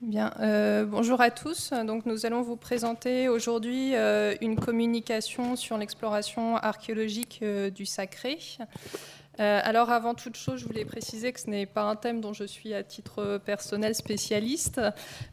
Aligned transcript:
Bien, 0.00 0.32
euh, 0.38 0.84
bonjour 0.84 1.20
à 1.20 1.32
tous. 1.32 1.72
Donc, 1.72 2.06
nous 2.06 2.24
allons 2.24 2.42
vous 2.42 2.54
présenter 2.54 3.28
aujourd'hui 3.28 3.96
euh, 3.96 4.32
une 4.40 4.54
communication 4.54 5.56
sur 5.56 5.76
l'exploration 5.76 6.56
archéologique 6.56 7.40
euh, 7.42 7.68
du 7.68 7.84
sacré. 7.84 8.38
Alors, 9.38 9.90
avant 9.90 10.14
toute 10.14 10.36
chose, 10.36 10.60
je 10.60 10.66
voulais 10.66 10.84
préciser 10.84 11.32
que 11.32 11.40
ce 11.40 11.48
n'est 11.48 11.66
pas 11.66 11.82
un 11.82 11.96
thème 11.96 12.20
dont 12.20 12.32
je 12.32 12.44
suis 12.44 12.74
à 12.74 12.82
titre 12.82 13.40
personnel 13.44 13.94
spécialiste. 13.94 14.80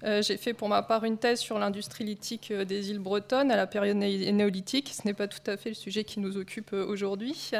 J'ai 0.03 0.37
fait 0.37 0.53
pour 0.53 0.69
ma 0.69 0.83
part 0.83 1.03
une 1.05 1.17
thèse 1.17 1.39
sur 1.39 1.57
l'industrie 1.57 2.03
lithique 2.03 2.53
des 2.53 2.91
îles 2.91 2.99
bretonnes 2.99 3.51
à 3.51 3.55
la 3.55 3.67
période 3.67 3.97
néolithique. 3.97 4.93
Ce 4.93 5.07
n'est 5.07 5.13
pas 5.13 5.27
tout 5.27 5.49
à 5.49 5.57
fait 5.57 5.69
le 5.69 5.75
sujet 5.75 6.03
qui 6.03 6.19
nous 6.19 6.37
occupe 6.37 6.73
aujourd'hui. 6.73 7.51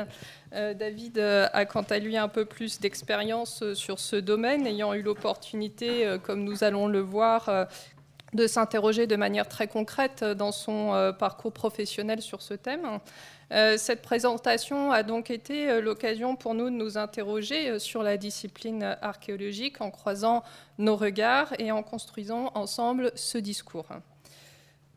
Euh, 0.55 0.73
David 0.73 1.17
euh, 1.17 1.47
a 1.53 1.65
quant 1.65 1.81
à 1.81 1.99
lui 1.99 2.17
un 2.17 2.27
peu 2.27 2.45
plus 2.45 2.79
d'expérience 2.79 3.61
euh, 3.61 3.75
sur 3.75 3.99
ce 3.99 4.15
domaine, 4.15 4.65
ayant 4.65 4.93
eu 4.93 5.01
l'opportunité, 5.01 6.17
comme 6.23 6.43
nous 6.43 6.63
allons 6.63 6.87
le 6.87 6.99
voir, 6.99 7.67
de 8.33 8.47
s'interroger 8.47 9.07
de 9.07 9.15
manière 9.15 9.47
très 9.47 9.67
concrète 9.67 10.23
dans 10.23 10.51
son 10.51 11.13
parcours 11.17 11.53
professionnel 11.53 12.21
sur 12.21 12.41
ce 12.41 12.53
thème. 12.53 12.99
Cette 13.51 14.01
présentation 14.01 14.91
a 14.91 15.03
donc 15.03 15.29
été 15.29 15.79
l'occasion 15.79 16.35
pour 16.35 16.55
nous 16.55 16.65
de 16.65 16.75
nous 16.75 16.97
interroger 16.97 17.77
sur 17.79 18.01
la 18.01 18.17
discipline 18.17 18.97
archéologique 19.01 19.81
en 19.81 19.91
croisant 19.91 20.43
nos 20.77 20.95
regards 20.95 21.53
et 21.59 21.71
en 21.71 21.83
construisant 21.83 22.51
ensemble 22.55 23.11
ce 23.15 23.37
discours. 23.37 23.87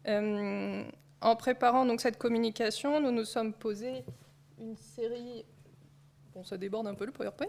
En 0.07 1.37
préparant 1.37 1.85
donc 1.85 2.01
cette 2.01 2.19
communication, 2.19 3.01
nous 3.01 3.11
nous 3.11 3.25
sommes 3.25 3.53
posés 3.53 4.05
une 4.61 4.77
série 4.77 5.45
Bon, 6.35 6.45
ça 6.45 6.57
déborde 6.57 6.87
un 6.87 6.95
peu 6.95 7.05
le 7.05 7.11
PowerPoint. 7.11 7.49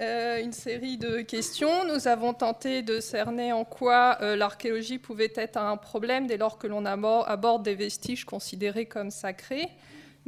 Euh, 0.00 0.40
une 0.40 0.52
série 0.52 0.96
de 0.96 1.22
questions. 1.22 1.84
Nous 1.86 2.06
avons 2.06 2.34
tenté 2.34 2.82
de 2.82 3.00
cerner 3.00 3.52
en 3.52 3.64
quoi 3.64 4.18
euh, 4.20 4.36
l'archéologie 4.36 4.98
pouvait 4.98 5.32
être 5.34 5.56
un 5.56 5.76
problème 5.76 6.28
dès 6.28 6.36
lors 6.36 6.56
que 6.56 6.68
l'on 6.68 6.84
aborde 6.84 7.64
des 7.64 7.74
vestiges 7.74 8.24
considérés 8.24 8.86
comme 8.86 9.10
sacrés. 9.10 9.68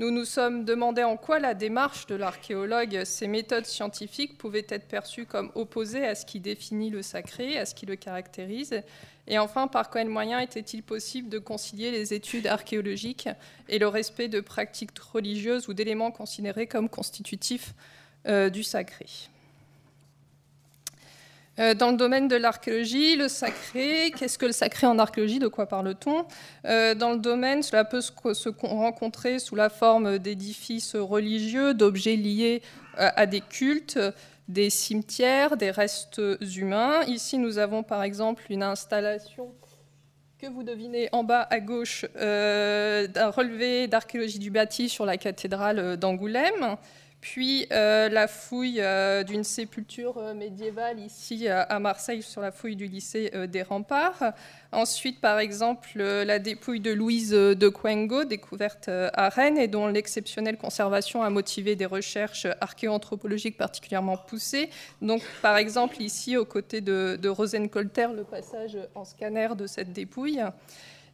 Nous 0.00 0.10
nous 0.10 0.24
sommes 0.24 0.64
demandé 0.64 1.04
en 1.04 1.18
quoi 1.18 1.40
la 1.40 1.52
démarche 1.52 2.06
de 2.06 2.14
l'archéologue, 2.14 3.04
ses 3.04 3.28
méthodes 3.28 3.66
scientifiques 3.66 4.38
pouvaient 4.38 4.64
être 4.70 4.88
perçues 4.88 5.26
comme 5.26 5.52
opposées 5.54 6.06
à 6.06 6.14
ce 6.14 6.24
qui 6.24 6.40
définit 6.40 6.88
le 6.88 7.02
sacré, 7.02 7.58
à 7.58 7.66
ce 7.66 7.74
qui 7.74 7.84
le 7.84 7.96
caractérise. 7.96 8.80
Et 9.26 9.38
enfin, 9.38 9.68
par 9.68 9.90
quels 9.90 10.08
moyens 10.08 10.42
était-il 10.42 10.82
possible 10.82 11.28
de 11.28 11.38
concilier 11.38 11.90
les 11.90 12.14
études 12.14 12.46
archéologiques 12.46 13.28
et 13.68 13.78
le 13.78 13.88
respect 13.88 14.28
de 14.28 14.40
pratiques 14.40 14.98
religieuses 14.98 15.68
ou 15.68 15.74
d'éléments 15.74 16.12
considérés 16.12 16.66
comme 16.66 16.88
constitutifs 16.88 17.74
euh, 18.26 18.48
du 18.48 18.62
sacré? 18.62 19.04
Dans 21.74 21.90
le 21.90 21.96
domaine 21.98 22.26
de 22.26 22.36
l'archéologie, 22.36 23.16
le 23.16 23.28
sacré, 23.28 24.12
qu'est-ce 24.16 24.38
que 24.38 24.46
le 24.46 24.52
sacré 24.52 24.86
en 24.86 24.98
archéologie 24.98 25.38
De 25.38 25.46
quoi 25.46 25.66
parle-t-on? 25.66 26.24
Euh, 26.64 26.94
Dans 26.94 27.12
le 27.12 27.18
domaine, 27.18 27.62
cela 27.62 27.84
peut 27.84 28.00
se 28.00 28.48
rencontrer 28.62 29.38
sous 29.38 29.56
la 29.56 29.68
forme 29.68 30.18
d'édifices 30.18 30.96
religieux, 30.96 31.74
d'objets 31.74 32.16
liés 32.16 32.62
euh, 32.98 33.10
à 33.14 33.26
des 33.26 33.42
cultes, 33.42 33.98
des 34.48 34.70
cimetières, 34.70 35.58
des 35.58 35.70
restes 35.70 36.22
humains. 36.56 37.02
Ici, 37.06 37.36
nous 37.36 37.58
avons 37.58 37.82
par 37.82 38.02
exemple 38.02 38.44
une 38.48 38.62
installation 38.62 39.52
que 40.38 40.46
vous 40.46 40.62
devinez 40.62 41.10
en 41.12 41.24
bas 41.24 41.46
à 41.50 41.60
gauche 41.60 42.06
d'un 42.14 43.30
relevé 43.30 43.86
d'archéologie 43.86 44.38
du 44.38 44.50
bâti 44.50 44.88
sur 44.88 45.04
la 45.04 45.18
cathédrale 45.18 45.98
d'Angoulême 45.98 46.78
puis 47.20 47.66
euh, 47.70 48.08
la 48.08 48.26
fouille 48.28 48.80
euh, 48.80 49.22
d'une 49.22 49.44
sépulture 49.44 50.16
euh, 50.16 50.32
médiévale 50.32 50.98
ici 51.00 51.48
à 51.48 51.78
Marseille 51.78 52.22
sur 52.22 52.40
la 52.40 52.50
fouille 52.50 52.76
du 52.76 52.86
lycée 52.86 53.30
des 53.48 53.62
Remparts. 53.62 54.32
Ensuite, 54.72 55.20
par 55.20 55.38
exemple, 55.38 55.98
la 55.98 56.38
dépouille 56.38 56.80
de 56.80 56.92
Louise 56.92 57.30
de 57.30 57.68
Quengo, 57.68 58.24
découverte 58.24 58.88
à 58.88 59.28
Rennes 59.28 59.58
et 59.58 59.68
dont 59.68 59.88
l'exceptionnelle 59.88 60.56
conservation 60.56 61.22
a 61.22 61.30
motivé 61.30 61.76
des 61.76 61.86
recherches 61.86 62.46
archéoanthropologiques 62.60 63.56
particulièrement 63.56 64.16
poussées. 64.16 64.70
Donc, 65.02 65.22
par 65.42 65.56
exemple, 65.56 66.00
ici, 66.00 66.36
aux 66.36 66.44
côtés 66.44 66.80
de, 66.80 67.18
de 67.20 67.28
Rosenkolter, 67.28 68.08
le 68.14 68.24
passage 68.24 68.78
en 68.94 69.04
scanner 69.04 69.48
de 69.56 69.66
cette 69.66 69.92
dépouille. 69.92 70.40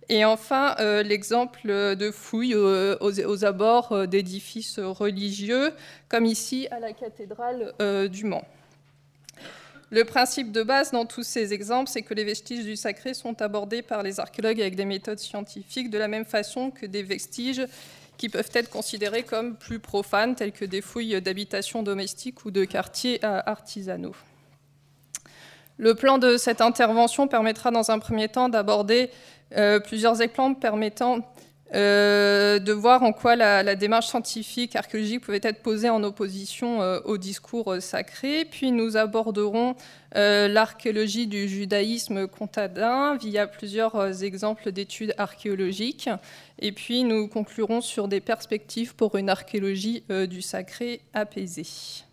Et 0.09 0.25
enfin, 0.25 0.77
euh, 0.79 1.03
l'exemple 1.03 1.67
de 1.67 2.11
fouilles 2.11 2.55
euh, 2.55 2.97
aux, 3.01 3.45
abords 3.45 3.93
euh, 3.93 4.07
d'édifices 4.07 4.79
religieux, 4.79 5.73
comme 6.09 6.27
ici 6.27 6.69
à 6.71 6.79
la 6.79 6.93
cathédrale 6.93 7.73
du 8.09 8.25
Mans. 8.25 8.47
Le 9.91 10.05
principe 10.05 10.53
de 10.53 10.63
base 10.63 10.91
dans 10.91 11.07
tous 11.07 11.23
ces 11.23 11.53
exemples, 11.53 11.89
c'est 11.89 12.03
que 12.03 12.15
les 12.15 12.25
vestiges 12.25 12.65
du 12.65 12.77
sacré 12.77 13.15
sont 13.15 13.41
abordés 13.41 13.83
par 13.83 14.03
les 14.03 14.19
archéologues 14.19 14.61
avec 14.61 14.75
des 14.75 14.85
méthodes 14.85 15.19
scientifiques 15.19 15.91
de 15.91 15.99
la 15.99 16.09
même 16.09 16.25
façon 16.25 16.71
que 16.71 16.87
des 16.87 17.03
vestiges 17.03 17.65
qui 18.17 18.29
peuvent 18.29 18.51
être 18.55 18.71
considérés 18.71 19.23
comme 19.23 19.57
plus 19.57 19.79
profanes, 19.79 20.35
tels 20.35 20.53
que 20.53 20.65
des 20.65 20.81
fouilles 20.81 21.21
d'habitations 21.21 21.83
domestiques 21.83 22.45
ou 22.45 22.51
de 22.51 22.65
quartiers 22.65 23.23
artisanaux. 23.23 24.15
Le 25.79 25.95
plan 25.95 26.17
de 26.17 26.39
cette 26.39 26.63
intervention 26.63 27.29
permettra 27.29 27.71
dans 27.71 27.91
un 27.91 27.99
premier 27.99 28.29
temps 28.29 28.49
d'aborder 28.49 29.11
euh, 29.11 29.36
plusieurs 29.85 30.23
exemples 30.23 30.61
permettant 30.61 31.21
euh, 31.75 32.61
de 32.61 32.73
voir 32.73 33.03
en 33.03 33.13
quoi 33.13 33.35
la, 33.35 33.75
démarche 33.75 34.07
scientifique 34.07 34.77
archéologique 34.77 35.23
pouvait 35.23 35.41
être 35.43 35.63
posée 35.63 35.91
en 35.91 36.05
opposition 36.05 36.81
euh, 36.81 37.01
au 37.05 37.19
discours 37.19 37.77
sacré. 37.81 38.45
Puis 38.45 38.71
nous 38.71 38.97
aborderons 38.97 39.75
l'archéologie 40.15 41.27
du 41.27 41.47
judaïsme 41.47 42.27
contadin 42.27 43.17
via 43.17 43.47
plusieurs 43.47 44.23
exemples 44.23 44.73
d'études 44.73 45.13
archéologiques. 45.19 46.09
Et 46.59 46.73
puis 46.73 47.05
nous 47.05 47.29
conclurons 47.29 47.83
sur 47.83 48.09
des 48.09 48.21
perspectives 48.21 48.95
pour 48.95 49.17
une 49.17 49.29
archéologie 49.29 50.05
du 50.09 50.41
sacré 50.41 51.03
apaisée. 51.13 52.06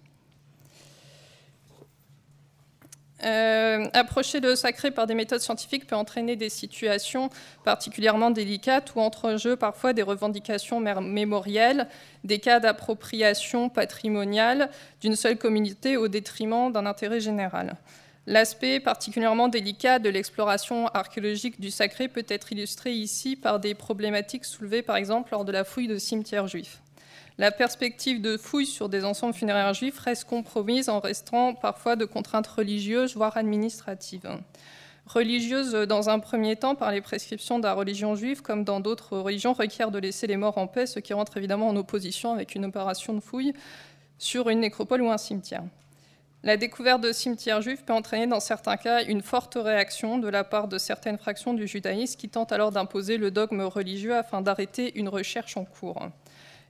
Euh, 3.25 3.87
approcher 3.93 4.41
le 4.41 4.55
sacré 4.55 4.91
par 4.91 5.07
des 5.07 5.15
méthodes 5.15 5.39
scientifiques 5.39 5.87
peut 5.87 5.95
entraîner 5.95 6.35
des 6.35 6.49
situations 6.49 7.29
particulièrement 7.63 8.31
délicates 8.31 8.95
où 8.95 8.99
entre 8.99 9.33
en 9.33 9.37
jeu 9.37 9.55
parfois 9.55 9.93
des 9.93 10.01
revendications 10.01 10.81
mémorielles, 10.81 11.87
des 12.25 12.39
cas 12.39 12.59
d'appropriation 12.59 13.69
patrimoniale 13.69 14.69
d'une 14.99 15.15
seule 15.15 15.37
communauté 15.37 15.95
au 15.95 16.09
détriment 16.09 16.71
d'un 16.71 16.85
intérêt 16.85 17.21
général. 17.21 17.77
L'aspect 18.25 18.79
particulièrement 18.79 19.47
délicat 19.47 19.99
de 19.99 20.09
l'exploration 20.09 20.87
archéologique 20.87 21.59
du 21.59 21.71
sacré 21.71 22.07
peut 22.07 22.25
être 22.27 22.51
illustré 22.51 22.93
ici 22.93 23.35
par 23.35 23.59
des 23.59 23.73
problématiques 23.73 24.45
soulevées 24.45 24.81
par 24.81 24.97
exemple 24.97 25.31
lors 25.31 25.45
de 25.45 25.51
la 25.51 25.63
fouille 25.63 25.87
de 25.87 25.97
cimetières 25.97 26.47
juifs 26.47 26.82
la 27.37 27.51
perspective 27.51 28.21
de 28.21 28.37
fouilles 28.37 28.67
sur 28.67 28.89
des 28.89 29.05
ensembles 29.05 29.33
funéraires 29.33 29.73
juifs 29.73 29.97
reste 29.99 30.25
compromise 30.25 30.87
en 30.87 30.99
restant 30.99 31.55
parfois 31.55 31.95
de 31.95 32.05
contraintes 32.05 32.47
religieuses, 32.47 33.15
voire 33.15 33.37
administratives. 33.37 34.29
Religieuses, 35.07 35.73
dans 35.73 36.09
un 36.09 36.19
premier 36.19 36.55
temps, 36.55 36.75
par 36.75 36.91
les 36.91 37.01
prescriptions 37.01 37.59
de 37.59 37.63
la 37.63 37.73
religion 37.73 38.15
juive, 38.15 38.41
comme 38.41 38.63
dans 38.63 38.79
d'autres 38.79 39.17
religions, 39.17 39.53
requièrent 39.53 39.91
de 39.91 39.99
laisser 39.99 40.27
les 40.27 40.37
morts 40.37 40.57
en 40.57 40.67
paix, 40.67 40.85
ce 40.85 40.99
qui 40.99 41.13
rentre 41.13 41.35
évidemment 41.37 41.67
en 41.67 41.75
opposition 41.75 42.31
avec 42.31 42.55
une 42.55 42.65
opération 42.65 43.13
de 43.13 43.19
fouille 43.19 43.53
sur 44.17 44.49
une 44.49 44.61
nécropole 44.61 45.01
ou 45.01 45.09
un 45.09 45.17
cimetière. 45.17 45.63
La 46.43 46.55
découverte 46.55 47.01
de 47.01 47.11
cimetières 47.11 47.61
juifs 47.61 47.83
peut 47.83 47.93
entraîner 47.93 48.27
dans 48.27 48.39
certains 48.39 48.77
cas 48.77 49.03
une 49.03 49.21
forte 49.21 49.55
réaction 49.55 50.19
de 50.19 50.27
la 50.27 50.43
part 50.43 50.67
de 50.67 50.77
certaines 50.77 51.17
fractions 51.17 51.53
du 51.53 51.67
judaïsme 51.67 52.17
qui 52.17 52.29
tentent 52.29 52.51
alors 52.51 52.71
d'imposer 52.71 53.17
le 53.17 53.31
dogme 53.31 53.61
religieux 53.61 54.15
afin 54.15 54.41
d'arrêter 54.41 54.97
une 54.99 55.09
recherche 55.09 55.57
en 55.57 55.65
cours. 55.65 56.09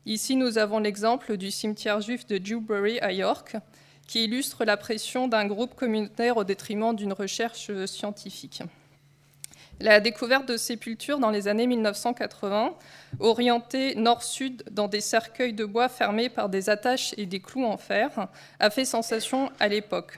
Ici, 0.06 0.36
nous 0.36 0.58
avons 0.58 0.80
l'exemple 0.80 1.38
du 1.38 1.50
cimetière 1.50 2.02
juif 2.02 2.28
de 2.28 2.38
Dewberry 2.38 3.00
à 3.00 3.14
York, 3.14 3.56
qui 4.06 4.26
illustre 4.26 4.66
la 4.66 4.76
pression 4.76 5.30
d'un 5.30 5.46
groupe 5.46 5.76
communautaire 5.76 6.36
au 6.36 6.44
détriment 6.44 6.94
d'une 6.94 7.14
recherche 7.14 7.72
scientifique. 7.86 8.64
La 9.80 10.02
découverte 10.02 10.46
de 10.46 10.58
sépultures 10.58 11.20
dans 11.20 11.30
les 11.30 11.48
années 11.48 11.68
1980, 11.68 12.76
orientées 13.20 13.96
nord-sud 13.96 14.64
dans 14.72 14.90
des 14.90 15.00
cercueils 15.00 15.54
de 15.54 15.64
bois 15.64 15.88
fermés 15.88 16.30
par 16.30 16.50
des 16.50 16.70
attaches 16.70 17.14
et 17.18 17.26
des 17.26 17.40
clous 17.40 17.66
en 17.66 17.78
fer, 17.78 18.28
a 18.60 18.70
fait 18.70 18.86
sensation 18.86 19.52
à 19.62 19.70
l'époque. 19.70 20.18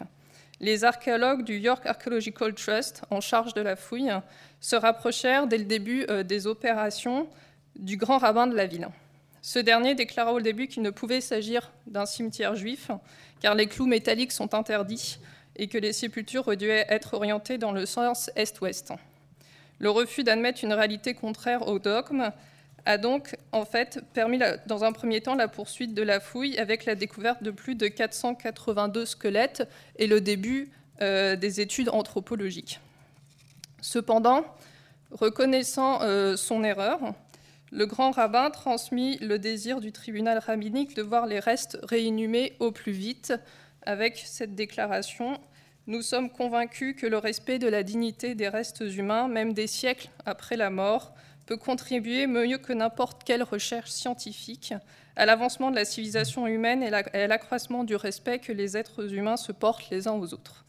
Les 0.59 0.83
archéologues 0.83 1.43
du 1.43 1.57
York 1.57 1.85
Archaeological 1.85 2.55
Trust, 2.55 3.03
en 3.11 3.21
charge 3.21 3.53
de 3.53 3.61
la 3.61 3.75
fouille, 3.75 4.11
se 4.61 4.75
rapprochèrent 4.75 5.45
dès 5.45 5.59
le 5.59 5.65
début 5.65 6.05
euh, 6.09 6.23
des 6.23 6.47
opérations 6.47 7.27
du 7.75 7.97
grand 7.97 8.17
rabbin 8.17 8.47
de 8.47 8.55
la 8.55 8.65
ville. 8.65 8.89
Ce 9.45 9.59
dernier 9.59 9.93
déclara 9.93 10.33
au 10.33 10.41
début 10.41 10.67
qu'il 10.67 10.81
ne 10.81 10.89
pouvait 10.89 11.21
s'agir 11.21 11.71
d'un 11.85 12.07
cimetière 12.07 12.55
juif, 12.55 12.89
car 13.41 13.53
les 13.53 13.67
clous 13.67 13.85
métalliques 13.85 14.31
sont 14.31 14.55
interdits 14.55 15.19
et 15.55 15.67
que 15.67 15.77
les 15.77 15.93
sépultures 15.93 16.57
devaient 16.57 16.87
être 16.89 17.13
orientées 17.13 17.59
dans 17.59 17.71
le 17.71 17.85
sens 17.85 18.31
est-ouest. 18.35 18.91
Le 19.77 19.91
refus 19.91 20.23
d'admettre 20.23 20.63
une 20.63 20.73
réalité 20.73 21.13
contraire 21.13 21.67
au 21.67 21.77
dogme 21.77 22.31
a 22.87 22.97
donc 22.97 23.35
en 23.51 23.65
fait 23.65 23.99
permis 24.15 24.39
dans 24.65 24.83
un 24.83 24.91
premier 24.91 25.21
temps 25.21 25.35
la 25.35 25.47
poursuite 25.47 25.93
de 25.93 26.01
la 26.01 26.19
fouille 26.19 26.57
avec 26.57 26.85
la 26.85 26.95
découverte 26.95 27.43
de 27.43 27.51
plus 27.51 27.75
de 27.75 27.87
482 27.87 29.05
squelettes 29.05 29.69
et 29.97 30.07
le 30.07 30.21
début 30.21 30.71
euh, 31.03 31.35
des 31.35 31.61
études 31.61 31.89
anthropologiques. 31.89 32.79
Cependant, 33.79 34.43
reconnaissant 35.11 36.01
euh, 36.01 36.35
son 36.35 36.63
erreur, 36.63 37.13
le 37.75 37.85
grand 37.85 38.11
rabbin 38.11 38.51
transmit 38.51 39.17
le 39.17 39.37
désir 39.37 39.81
du 39.81 39.91
tribunal 39.91 40.37
rabbinique 40.37 40.95
de 40.95 41.01
voir 41.01 41.25
les 41.25 41.39
restes 41.39 41.77
réinhumés 41.83 42.53
au 42.59 42.71
plus 42.71 42.93
vite 42.93 43.33
avec 43.85 44.23
cette 44.25 44.55
déclaration 44.55 45.37
Nous 45.85 46.01
sommes 46.01 46.29
convaincus 46.29 46.95
que 46.97 47.05
le 47.05 47.17
respect 47.17 47.59
de 47.59 47.67
la 47.67 47.83
dignité 47.83 48.33
des 48.33 48.47
restes 48.47 48.79
humains, 48.79 49.27
même 49.27 49.51
des 49.51 49.67
siècles 49.67 50.07
après 50.25 50.55
la 50.55 50.69
mort, 50.69 51.13
peut 51.47 51.57
contribuer 51.57 52.27
mieux 52.27 52.57
que 52.59 52.71
n'importe 52.71 53.25
quelle 53.25 53.43
recherche 53.43 53.89
scientifique 53.89 54.73
à 55.17 55.25
l'avancement 55.25 55.69
de 55.69 55.75
la 55.75 55.83
civilisation 55.83 56.47
humaine 56.47 56.81
et 56.81 56.93
à 56.93 57.27
l'accroissement 57.27 57.83
du 57.83 57.97
respect 57.97 58.39
que 58.39 58.53
les 58.53 58.77
êtres 58.77 59.13
humains 59.13 59.37
se 59.37 59.51
portent 59.51 59.89
les 59.89 60.07
uns 60.07 60.13
aux 60.13 60.33
autres. 60.33 60.63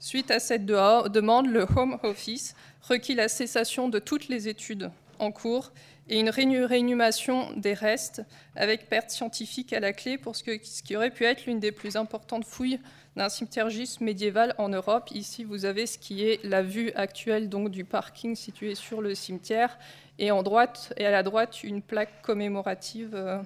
Suite 0.00 0.30
à 0.30 0.38
cette 0.38 0.66
demande, 0.66 1.46
le 1.46 1.66
Home 1.76 1.98
Office 2.02 2.54
requit 2.82 3.14
la 3.14 3.28
cessation 3.28 3.88
de 3.88 3.98
toutes 3.98 4.28
les 4.28 4.48
études 4.48 4.90
en 5.18 5.32
cours 5.32 5.72
et 6.12 6.20
une 6.20 6.28
réinhumation 6.28 7.54
des 7.56 7.72
restes 7.72 8.22
avec 8.54 8.90
perte 8.90 9.08
scientifique 9.08 9.72
à 9.72 9.80
la 9.80 9.94
clé 9.94 10.18
pour 10.18 10.36
ce, 10.36 10.42
qui 10.44 10.94
aurait 10.94 11.10
pu 11.10 11.24
être 11.24 11.46
l'une 11.46 11.58
des 11.58 11.72
plus 11.72 11.96
importantes 11.96 12.44
fouilles 12.44 12.78
d'un 13.16 13.30
cimetière 13.30 13.68
médiéval 14.00 14.54
en 14.58 14.68
Europe. 14.68 15.08
Ici, 15.14 15.42
vous 15.42 15.64
avez 15.64 15.86
ce 15.86 15.96
qui 15.96 16.26
est 16.26 16.44
la 16.44 16.62
vue 16.62 16.92
actuelle 16.96 17.48
donc, 17.48 17.70
du 17.70 17.86
parking 17.86 18.36
situé 18.36 18.74
sur 18.74 19.00
le 19.00 19.14
cimetière 19.14 19.78
et, 20.18 20.30
en 20.30 20.42
droite, 20.42 20.92
et 20.98 21.06
à 21.06 21.10
la 21.10 21.22
droite 21.22 21.64
une 21.64 21.80
plaque 21.80 22.20
commémorative 22.20 23.14
euh, 23.14 23.38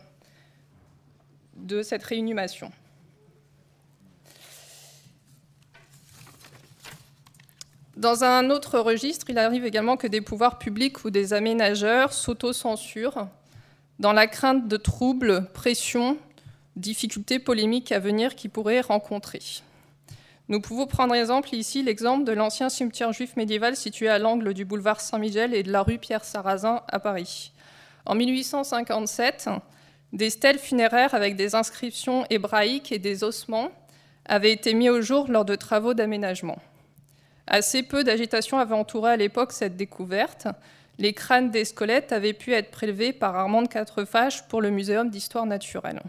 de 1.54 1.82
cette 1.82 2.02
réinhumation. 2.02 2.72
Dans 7.96 8.24
un 8.24 8.50
autre 8.50 8.78
registre, 8.78 9.30
il 9.30 9.38
arrive 9.38 9.64
également 9.64 9.96
que 9.96 10.06
des 10.06 10.20
pouvoirs 10.20 10.58
publics 10.58 11.06
ou 11.06 11.10
des 11.10 11.32
aménageurs 11.32 12.12
s'autocensurent 12.12 13.26
dans 13.98 14.12
la 14.12 14.26
crainte 14.26 14.68
de 14.68 14.76
troubles, 14.76 15.48
pressions, 15.54 16.18
difficultés 16.76 17.38
polémiques 17.38 17.92
à 17.92 17.98
venir 17.98 18.34
qu'ils 18.34 18.50
pourraient 18.50 18.82
rencontrer. 18.82 19.40
Nous 20.48 20.60
pouvons 20.60 20.86
prendre 20.86 21.14
exemple 21.14 21.54
ici 21.54 21.82
l'exemple 21.82 22.24
de 22.24 22.32
l'ancien 22.32 22.68
cimetière 22.68 23.14
juif 23.14 23.34
médiéval 23.34 23.76
situé 23.76 24.08
à 24.08 24.18
l'angle 24.18 24.52
du 24.52 24.66
boulevard 24.66 25.00
Saint-Michel 25.00 25.54
et 25.54 25.62
de 25.62 25.72
la 25.72 25.82
rue 25.82 25.96
Pierre-Sarrazin 25.96 26.82
à 26.88 27.00
Paris. 27.00 27.52
En 28.04 28.14
1857, 28.14 29.48
des 30.12 30.28
stèles 30.28 30.58
funéraires 30.58 31.14
avec 31.14 31.34
des 31.34 31.54
inscriptions 31.54 32.26
hébraïques 32.28 32.92
et 32.92 32.98
des 32.98 33.24
ossements 33.24 33.70
avaient 34.26 34.52
été 34.52 34.74
mis 34.74 34.90
au 34.90 35.00
jour 35.00 35.28
lors 35.28 35.46
de 35.46 35.54
travaux 35.54 35.94
d'aménagement. 35.94 36.58
Assez 37.46 37.82
peu 37.82 38.02
d'agitation 38.02 38.58
avait 38.58 38.74
entouré 38.74 39.12
à 39.12 39.16
l'époque 39.16 39.52
cette 39.52 39.76
découverte. 39.76 40.48
Les 40.98 41.12
crânes 41.12 41.50
des 41.50 41.64
squelettes 41.64 42.12
avaient 42.12 42.32
pu 42.32 42.52
être 42.52 42.70
prélevés 42.70 43.12
par 43.12 43.36
Armand 43.36 43.62
de 43.62 43.68
Quatrefages 43.68 44.48
pour 44.48 44.60
le 44.60 44.70
Muséum 44.70 45.10
d'histoire 45.10 45.46
naturelle. 45.46 46.00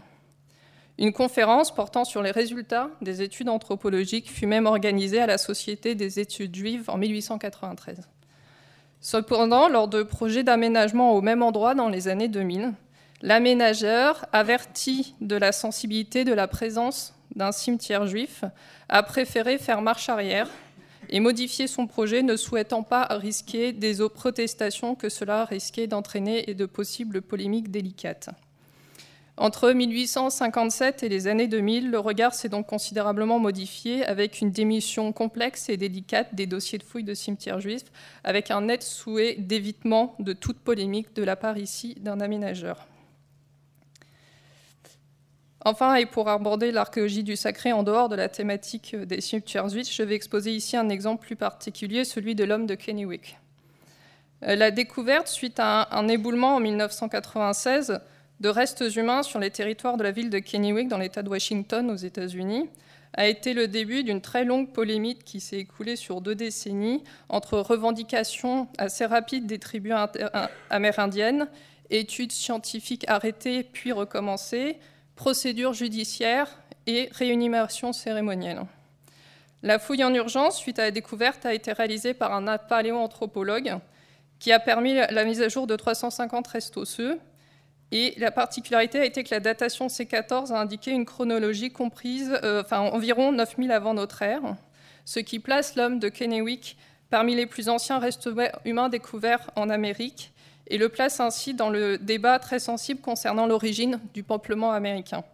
Une 0.98 1.12
conférence 1.12 1.72
portant 1.72 2.04
sur 2.04 2.22
les 2.22 2.32
résultats 2.32 2.90
des 3.02 3.22
études 3.22 3.48
anthropologiques 3.48 4.30
fut 4.30 4.46
même 4.46 4.66
organisée 4.66 5.20
à 5.20 5.26
la 5.26 5.38
Société 5.38 5.94
des 5.94 6.18
études 6.18 6.56
juives 6.56 6.90
en 6.90 6.98
1893. 6.98 8.08
Cependant, 9.00 9.68
lors 9.68 9.86
de 9.86 10.02
projets 10.02 10.42
d'aménagement 10.42 11.12
au 11.12 11.20
même 11.20 11.44
endroit 11.44 11.76
dans 11.76 11.88
les 11.88 12.08
années 12.08 12.26
2000, 12.26 12.72
l'aménageur, 13.22 14.26
averti 14.32 15.14
de 15.20 15.36
la 15.36 15.52
sensibilité 15.52 16.24
de 16.24 16.32
la 16.32 16.48
présence 16.48 17.14
d'un 17.36 17.52
cimetière 17.52 18.08
juif, 18.08 18.42
a 18.88 19.04
préféré 19.04 19.58
faire 19.58 19.82
marche 19.82 20.08
arrière 20.08 20.48
et 21.10 21.20
modifier 21.20 21.66
son 21.66 21.86
projet, 21.86 22.22
ne 22.22 22.36
souhaitant 22.36 22.82
pas 22.82 23.06
risquer 23.10 23.72
des 23.72 23.98
protestations 24.14 24.94
que 24.94 25.08
cela 25.08 25.44
risquait 25.44 25.86
d'entraîner 25.86 26.50
et 26.50 26.54
de 26.54 26.66
possibles 26.66 27.22
polémiques 27.22 27.70
délicates. 27.70 28.30
Entre 29.40 29.70
1857 29.70 31.04
et 31.04 31.08
les 31.08 31.28
années 31.28 31.46
2000, 31.46 31.90
le 31.90 32.00
regard 32.00 32.34
s'est 32.34 32.48
donc 32.48 32.66
considérablement 32.66 33.38
modifié 33.38 34.04
avec 34.04 34.40
une 34.40 34.50
démission 34.50 35.12
complexe 35.12 35.68
et 35.68 35.76
délicate 35.76 36.34
des 36.34 36.46
dossiers 36.46 36.78
de 36.78 36.82
fouilles 36.82 37.04
de 37.04 37.14
cimetières 37.14 37.60
juifs, 37.60 37.84
avec 38.24 38.50
un 38.50 38.62
net 38.62 38.82
souhait 38.82 39.36
d'évitement 39.36 40.16
de 40.18 40.32
toute 40.32 40.58
polémique 40.58 41.14
de 41.14 41.22
la 41.22 41.36
part 41.36 41.56
ici 41.56 41.94
d'un 42.00 42.20
aménageur. 42.20 42.88
Enfin, 45.64 45.96
et 45.96 46.06
pour 46.06 46.28
aborder 46.28 46.70
l'archéologie 46.70 47.24
du 47.24 47.34
sacré 47.34 47.72
en 47.72 47.82
dehors 47.82 48.08
de 48.08 48.16
la 48.16 48.28
thématique 48.28 48.94
des 48.94 49.20
cimetières 49.20 49.68
juifs, 49.68 49.92
je 49.92 50.02
vais 50.02 50.14
exposer 50.14 50.52
ici 50.52 50.76
un 50.76 50.88
exemple 50.88 51.26
plus 51.26 51.36
particulier, 51.36 52.04
celui 52.04 52.34
de 52.34 52.44
l'homme 52.44 52.66
de 52.66 52.74
Kennewick. 52.74 53.38
Euh, 54.44 54.54
la 54.54 54.70
découverte, 54.70 55.26
suite 55.26 55.58
à 55.58 55.88
un 55.96 56.06
éboulement 56.06 56.56
en 56.56 56.60
1996, 56.60 58.00
de 58.40 58.48
restes 58.48 58.84
humains 58.94 59.24
sur 59.24 59.40
les 59.40 59.50
territoires 59.50 59.96
de 59.96 60.04
la 60.04 60.12
ville 60.12 60.30
de 60.30 60.38
Kennewick 60.38 60.86
dans 60.86 60.98
l'État 60.98 61.22
de 61.22 61.28
Washington 61.28 61.90
aux 61.90 61.96
États-Unis 61.96 62.68
a 63.14 63.26
été 63.26 63.54
le 63.54 63.68
début 63.68 64.04
d'une 64.04 64.20
très 64.20 64.44
longue 64.44 64.70
polémique 64.72 65.24
qui 65.24 65.40
s'est 65.40 65.58
écoulée 65.58 65.96
sur 65.96 66.20
deux 66.20 66.34
décennies 66.34 67.02
entre 67.28 67.58
revendications 67.58 68.68
assez 68.78 69.06
rapides 69.06 69.46
des 69.46 69.58
tribus 69.58 69.94
amérindiennes, 70.70 71.48
études 71.90 72.32
scientifiques 72.32 73.08
arrêtées 73.08 73.64
puis 73.64 73.92
recommencées, 73.92 74.76
procédures 75.18 75.74
judiciaires 75.74 76.48
et 76.86 77.08
réanimation 77.12 77.92
cérémonielle. 77.92 78.62
La 79.64 79.80
fouille 79.80 80.04
en 80.04 80.14
urgence, 80.14 80.56
suite 80.56 80.78
à 80.78 80.84
la 80.84 80.90
découverte, 80.92 81.44
a 81.44 81.52
été 81.52 81.72
réalisée 81.72 82.14
par 82.14 82.32
un 82.32 82.56
paléoanthropologue 82.56 83.78
qui 84.38 84.52
a 84.52 84.60
permis 84.60 84.94
la 84.94 85.24
mise 85.24 85.42
à 85.42 85.48
jour 85.48 85.66
de 85.66 85.74
350 85.74 86.46
restes 86.46 86.76
osseux 86.76 87.18
et 87.90 88.14
la 88.18 88.30
particularité 88.30 89.00
a 89.00 89.04
été 89.04 89.24
que 89.24 89.34
la 89.34 89.40
datation 89.40 89.88
C14 89.88 90.52
a 90.52 90.60
indiqué 90.60 90.92
une 90.92 91.04
chronologie 91.04 91.72
comprise, 91.72 92.38
euh, 92.44 92.62
enfin 92.62 92.78
environ 92.78 93.32
9000 93.32 93.72
avant 93.72 93.94
notre 93.94 94.22
ère, 94.22 94.54
ce 95.04 95.18
qui 95.18 95.40
place 95.40 95.74
l'homme 95.74 95.98
de 95.98 96.08
Kennewick 96.08 96.76
parmi 97.10 97.34
les 97.34 97.46
plus 97.46 97.68
anciens 97.68 97.98
restes 97.98 98.28
humains 98.64 98.88
découverts 98.88 99.50
en 99.56 99.68
Amérique 99.68 100.32
et 100.68 100.78
le 100.78 100.88
place 100.88 101.20
ainsi 101.20 101.54
dans 101.54 101.70
le 101.70 101.98
débat 101.98 102.38
très 102.38 102.58
sensible 102.58 103.00
concernant 103.00 103.46
l'origine 103.46 104.00
du 104.14 104.22
peuplement 104.22 104.72
américain. 104.72 105.24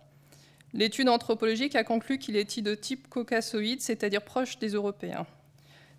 L'étude 0.73 1.09
anthropologique 1.09 1.77
a 1.77 1.85
conclu 1.85 2.19
qu'il 2.19 2.37
était 2.37 2.63
de 2.63 2.75
type 2.75 3.09
caucasoïde, 3.09 3.81
c'est-à-dire 3.81 4.23
proche 4.23 4.59
des 4.59 4.71
Européens. 4.71 5.27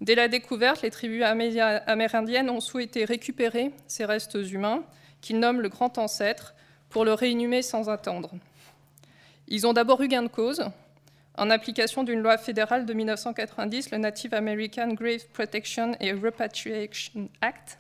Dès 0.02 0.16
la 0.16 0.28
découverte, 0.28 0.82
les 0.82 0.92
tribus 0.92 1.24
amérindiennes 1.24 2.50
ont 2.50 2.60
souhaité 2.60 3.06
récupérer 3.06 3.72
ces 3.88 4.04
restes 4.04 4.38
humains 4.52 4.84
qu'ils 5.22 5.40
nomment 5.40 5.62
le 5.62 5.70
grand 5.70 5.98
ancêtre, 5.98 6.54
pour 6.90 7.04
le 7.04 7.14
réinhumer 7.14 7.62
sans 7.62 7.90
attendre. 7.90 8.32
Ils 9.48 9.68
ont 9.68 9.74
d'abord 9.74 10.02
eu 10.02 10.08
gain 10.08 10.24
de 10.24 10.28
cause. 10.28 10.64
En 11.38 11.50
application 11.50 12.04
d'une 12.04 12.22
loi 12.22 12.38
fédérale 12.38 12.86
de 12.86 12.94
1990, 12.94 13.92
le 13.92 13.98
Native 13.98 14.34
American 14.34 14.90
Grave 14.94 15.28
Protection 15.34 15.94
and 16.02 16.22
Repatriation 16.24 17.28
Act, 17.42 17.80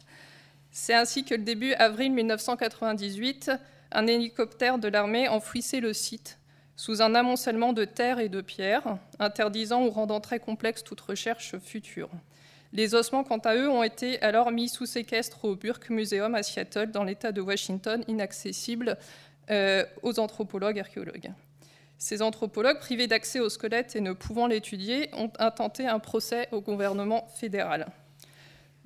c'est 0.78 0.94
ainsi 0.94 1.24
que 1.24 1.34
le 1.34 1.42
début 1.42 1.72
avril 1.76 2.12
1998, 2.12 3.50
un 3.94 4.08
hélicoptère 4.08 4.78
de 4.78 4.90
l'armée 4.90 5.30
enfouissait 5.30 5.80
le 5.80 5.94
site 5.94 6.38
sous 6.76 7.02
un 7.02 7.16
amoncellement 7.16 7.72
de 7.72 7.86
terre 7.86 8.20
et 8.20 8.28
de 8.28 8.42
pierres, 8.42 8.98
interdisant 9.18 9.86
ou 9.86 9.90
rendant 9.90 10.20
très 10.20 10.38
complexe 10.38 10.84
toute 10.84 11.00
recherche 11.00 11.58
future. 11.60 12.10
Les 12.74 12.94
ossements, 12.94 13.24
quant 13.24 13.38
à 13.38 13.56
eux, 13.56 13.70
ont 13.70 13.84
été 13.84 14.22
alors 14.22 14.52
mis 14.52 14.68
sous 14.68 14.86
séquestre 14.86 15.46
au 15.46 15.56
Burke 15.56 15.90
Museum 15.90 16.36
à 16.36 16.44
Seattle, 16.44 16.92
dans 16.92 17.06
l'État 17.06 17.32
de 17.32 17.40
Washington, 17.40 18.04
inaccessible 18.10 18.98
euh, 19.50 19.86
aux 20.04 20.20
anthropologues 20.20 20.78
archéologues. 20.78 21.32
Ces 21.98 22.22
anthropologues, 22.22 22.80
privés 22.80 23.08
d'accès 23.08 23.40
au 23.40 23.48
squelette 23.48 23.96
et 23.96 24.02
ne 24.02 24.12
pouvant 24.12 24.48
l'étudier, 24.48 25.10
ont 25.14 25.32
intenté 25.40 25.88
un 25.88 26.00
procès 26.00 26.50
au 26.52 26.60
gouvernement 26.60 27.30
fédéral. 27.34 27.88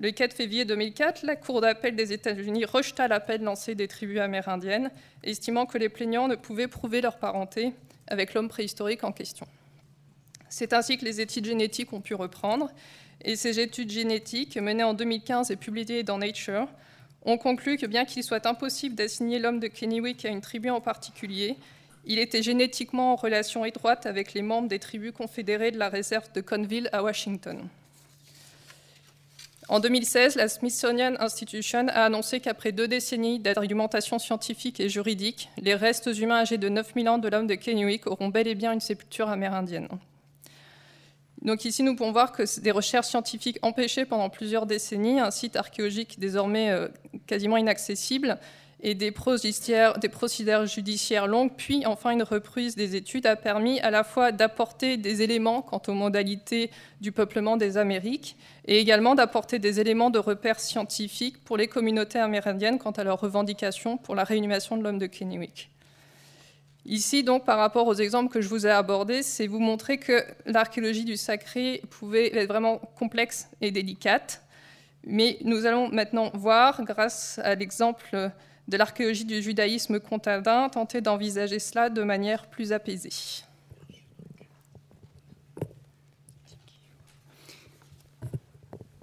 Le 0.01 0.11
4 0.11 0.33
février 0.33 0.63
2004, 0.63 1.23
la 1.23 1.35
Cour 1.35 1.59
d'appel 1.59 1.93
des 1.93 2.13
États-Unis 2.13 2.63
rejeta 2.63 3.09
l'appel 3.09 3.43
lancé 3.43 3.75
des 3.75 3.89
tribus 3.89 4.21
amérindiennes, 4.21 4.91
estimant 5.23 5.65
que 5.65 5.77
les 5.77 5.89
plaignants 5.89 6.29
ne 6.29 6.35
pouvaient 6.35 6.69
prouver 6.69 7.01
leur 7.01 7.17
parenté 7.17 7.73
avec 8.07 8.33
l'homme 8.33 8.47
préhistorique 8.47 9.03
en 9.03 9.11
question. 9.11 9.45
C'est 10.47 10.71
ainsi 10.71 10.97
que 10.97 11.03
les 11.03 11.19
études 11.19 11.43
génétiques 11.43 11.91
ont 11.91 11.99
pu 11.99 12.15
reprendre 12.15 12.71
et 13.25 13.35
ces 13.35 13.59
études 13.59 13.91
génétiques, 13.91 14.55
menées 14.55 14.85
en 14.85 14.93
2015 14.93 15.51
et 15.51 15.57
publiées 15.57 16.03
dans 16.03 16.17
Nature, 16.17 16.69
ont 17.23 17.37
conclu 17.37 17.75
que 17.75 17.85
bien 17.85 18.05
qu'il 18.05 18.23
soit 18.23 18.45
impossible 18.45 18.95
d'assigner 18.95 19.37
l'homme 19.37 19.59
de 19.59 19.67
Kennewick 19.67 20.23
à 20.23 20.29
une 20.29 20.39
tribu 20.39 20.69
en 20.69 20.79
particulier, 20.79 21.57
il 22.05 22.19
était 22.19 22.41
génétiquement 22.41 23.11
en 23.11 23.15
relation 23.17 23.65
étroite 23.65 24.05
avec 24.05 24.33
les 24.33 24.43
membres 24.43 24.69
des 24.69 24.79
tribus 24.79 25.11
confédérées 25.11 25.71
de 25.71 25.77
la 25.77 25.89
réserve 25.89 26.31
de 26.31 26.39
Conville 26.39 26.87
à 26.93 27.03
Washington. 27.03 27.67
En 29.69 29.79
2016, 29.79 30.35
la 30.35 30.47
Smithsonian 30.47 31.13
Institution 31.19 31.89
a 31.89 32.05
annoncé 32.05 32.39
qu'après 32.39 32.71
deux 32.71 32.87
décennies 32.87 33.37
d'argumentation 33.37 34.17
scientifique 34.17 34.79
et 34.79 34.89
juridique, 34.89 35.51
les 35.61 35.75
restes 35.75 36.07
humains 36.07 36.39
âgés 36.39 36.57
de 36.57 36.69
9000 36.69 37.07
ans 37.07 37.17
de 37.19 37.29
l'homme 37.29 37.45
de 37.45 37.53
Kennewick 37.53 38.07
auront 38.07 38.29
bel 38.29 38.47
et 38.47 38.55
bien 38.55 38.73
une 38.73 38.79
sépulture 38.79 39.29
amérindienne. 39.29 39.87
Donc 41.43 41.65
ici, 41.65 41.83
nous 41.83 41.95
pouvons 41.95 42.11
voir 42.11 42.31
que 42.31 42.59
des 42.59 42.71
recherches 42.71 43.09
scientifiques 43.09 43.59
empêchées 43.61 44.05
pendant 44.05 44.31
plusieurs 44.31 44.65
décennies, 44.65 45.19
un 45.19 45.29
site 45.29 45.55
archéologique 45.55 46.19
désormais 46.19 46.71
euh, 46.71 46.87
quasiment 47.27 47.57
inaccessible, 47.57 48.39
et 48.81 48.95
des 48.95 49.11
procédures, 49.11 50.65
judiciaires 50.65 51.27
longues, 51.27 51.51
puis 51.57 51.85
enfin 51.85 52.11
une 52.11 52.23
reprise 52.23 52.75
des 52.75 52.95
études 52.95 53.25
a 53.25 53.35
permis 53.35 53.79
à 53.81 53.91
la 53.91 54.03
fois 54.03 54.31
d'apporter 54.31 54.97
des 54.97 55.21
éléments 55.21 55.61
quant 55.61 55.81
aux 55.87 55.93
modalités 55.93 56.71
du 57.01 57.11
peuplement 57.11 57.57
des 57.57 57.77
Amériques 57.77 58.37
et 58.65 58.79
également 58.79 59.15
d'apporter 59.15 59.59
des 59.59 59.79
éléments 59.79 60.09
de 60.09 60.19
repères 60.19 60.59
scientifiques 60.59 61.43
pour 61.43 61.57
les 61.57 61.67
communautés 61.67 62.19
amérindiennes 62.19 62.79
quant 62.79 62.91
à 62.91 63.03
leurs 63.03 63.19
revendications 63.19 63.97
pour 63.97 64.15
la 64.15 64.23
réanimation 64.23 64.77
de 64.77 64.83
l'homme 64.83 64.99
de 64.99 65.07
Kennewick. 65.07 65.69
Ici, 66.85 67.23
donc, 67.23 67.45
par 67.45 67.57
rapport 67.57 67.87
aux 67.87 67.93
exemples 67.93 68.31
que 68.33 68.41
je 68.41 68.47
vous 68.47 68.65
ai 68.65 68.71
abordés, 68.71 69.21
c'est 69.21 69.47
vous 69.47 69.59
montrer 69.59 69.97
que 69.97 70.23
l'archéologie 70.45 71.05
du 71.05 71.17
sacré 71.17 71.83
pouvait 71.89 72.35
être 72.35 72.47
vraiment 72.47 72.77
complexe 72.97 73.47
et 73.61 73.69
délicate. 73.69 74.41
Mais 75.05 75.37
nous 75.43 75.65
allons 75.65 75.89
maintenant 75.89 76.31
voir, 76.33 76.83
grâce 76.83 77.39
à 77.43 77.55
l'exemple 77.55 78.31
de 78.67 78.77
l'archéologie 78.77 79.25
du 79.25 79.41
judaïsme 79.41 79.99
contadin, 79.99 80.69
tenter 80.69 81.01
d'envisager 81.01 81.59
cela 81.59 81.89
de 81.89 82.03
manière 82.03 82.47
plus 82.47 82.71
apaisée. 82.71 83.43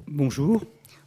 Bonjour. 0.07 0.65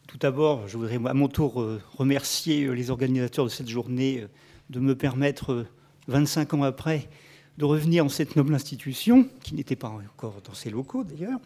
Tout 0.07 0.17
d'abord, 0.17 0.67
je 0.67 0.77
voudrais 0.77 0.99
à 1.05 1.13
mon 1.13 1.27
tour 1.29 1.61
euh, 1.61 1.81
remercier 1.97 2.65
euh, 2.65 2.73
les 2.73 2.89
organisateurs 2.89 3.45
de 3.45 3.49
cette 3.49 3.69
journée 3.69 4.21
euh, 4.21 4.27
de 4.69 4.79
me 4.79 4.93
permettre, 4.93 5.65
25 6.07 6.55
ans 6.55 6.63
après, 6.63 7.07
de 7.57 7.65
revenir 7.65 8.03
en 8.03 8.09
cette 8.09 8.35
noble 8.35 8.53
institution, 8.53 9.29
qui 9.41 9.55
n'était 9.55 9.75
pas 9.75 9.87
encore 9.87 10.41
dans 10.43 10.53
ses 10.53 10.69
locaux 10.69 11.03
d'ailleurs. 11.03 11.39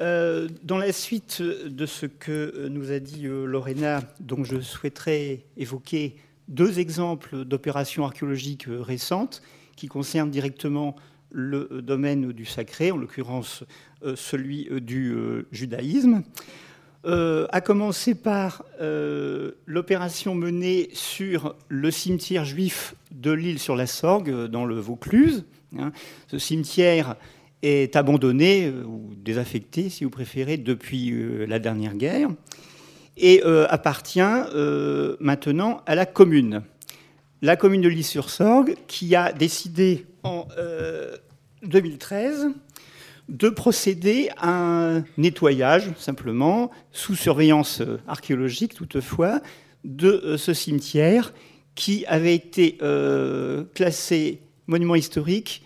Dans 0.00 0.78
la 0.78 0.92
suite 0.92 1.42
de 1.42 1.84
ce 1.84 2.06
que 2.06 2.68
nous 2.68 2.90
a 2.90 3.00
dit 3.00 3.24
Lorena, 3.24 4.00
dont 4.18 4.44
je 4.44 4.60
souhaiterais 4.60 5.44
évoquer 5.58 6.16
deux 6.50 6.80
exemples 6.80 7.44
d'opérations 7.44 8.04
archéologiques 8.04 8.68
euh, 8.68 8.82
récentes 8.82 9.40
qui 9.76 9.86
concernent 9.86 10.30
directement 10.30 10.96
le 11.30 11.68
euh, 11.72 11.80
domaine 11.80 12.32
du 12.32 12.44
sacré, 12.44 12.90
en 12.90 12.96
l'occurrence 12.96 13.64
euh, 14.02 14.14
celui 14.16 14.68
du 14.82 15.16
judaïsme. 15.52 16.22
à 17.04 17.60
commencer 17.62 18.14
par 18.14 18.62
l'opération 19.66 20.34
menée 20.34 20.90
sur 20.92 21.54
le 21.68 21.90
cimetière 21.90 22.44
juif 22.44 22.94
de 23.10 23.30
l'île 23.30 23.58
sur 23.58 23.74
la 23.74 23.86
Sorgue, 23.86 24.46
dans 24.48 24.66
le 24.66 24.78
Vaucluse. 24.78 25.44
Hein. 25.78 25.92
Ce 26.28 26.38
cimetière 26.38 27.16
est 27.62 27.96
abandonné 27.96 28.70
ou 28.70 29.14
désaffecté, 29.16 29.90
si 29.90 30.04
vous 30.04 30.10
préférez, 30.10 30.56
depuis 30.56 31.14
la 31.46 31.58
dernière 31.58 31.94
guerre 31.94 32.30
et 33.20 33.42
euh, 33.44 33.66
appartient 33.68 34.20
euh, 34.20 35.16
maintenant 35.20 35.82
à 35.86 35.94
la 35.94 36.06
commune. 36.06 36.62
La 37.42 37.56
commune 37.56 37.82
de 37.82 37.88
Lys-sur-Sorgue 37.88 38.76
qui 38.86 39.14
a 39.14 39.32
décidé 39.32 40.06
en 40.22 40.46
2013 41.62 42.44
euh, 42.44 42.48
de 43.28 43.48
procéder 43.48 44.28
à 44.38 44.50
un 44.50 45.04
nettoyage, 45.16 45.90
simplement, 45.96 46.70
sous 46.90 47.14
surveillance 47.14 47.80
archéologique 48.08 48.74
toutefois, 48.74 49.40
de 49.84 50.36
ce 50.36 50.52
cimetière 50.52 51.32
qui 51.76 52.04
avait 52.06 52.34
été 52.34 52.76
classé 53.72 54.40
monument 54.66 54.96
historique 54.96 55.62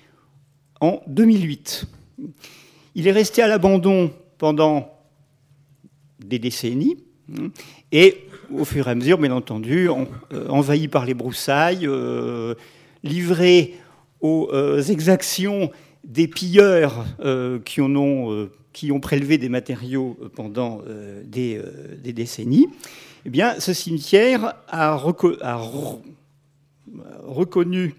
en 0.80 1.00
2008. 1.06 1.86
Il 2.94 3.08
est 3.08 3.12
resté 3.12 3.42
à 3.42 3.48
l'abandon 3.48 4.12
pendant 4.38 4.90
des 6.20 6.38
décennies, 6.38 6.96
et 7.92 8.24
au 8.52 8.64
fur 8.64 8.88
et 8.88 8.90
à 8.90 8.94
mesure, 8.94 9.18
bien 9.18 9.32
entendu, 9.32 9.88
euh, 9.88 10.48
envahi 10.48 10.88
par 10.88 11.04
les 11.06 11.14
broussailles, 11.14 11.86
euh, 11.86 12.54
livré 13.02 13.74
aux 14.20 14.50
euh, 14.52 14.82
exactions 14.82 15.70
des 16.04 16.28
pilleurs 16.28 17.06
qui, 17.64 17.80
ont, 17.80 18.48
qui, 18.74 18.92
ont, 18.92 19.00
prélevé 19.00 19.38
des 19.38 19.48
matériaux 19.48 20.18
pendant 20.34 20.82
des, 21.24 21.62
décennies, 22.12 22.68
eh 23.24 23.30
bien, 23.30 23.58
ce 23.58 23.72
cimetière 23.72 24.52
a, 24.68 24.96
reconnu 27.22 27.94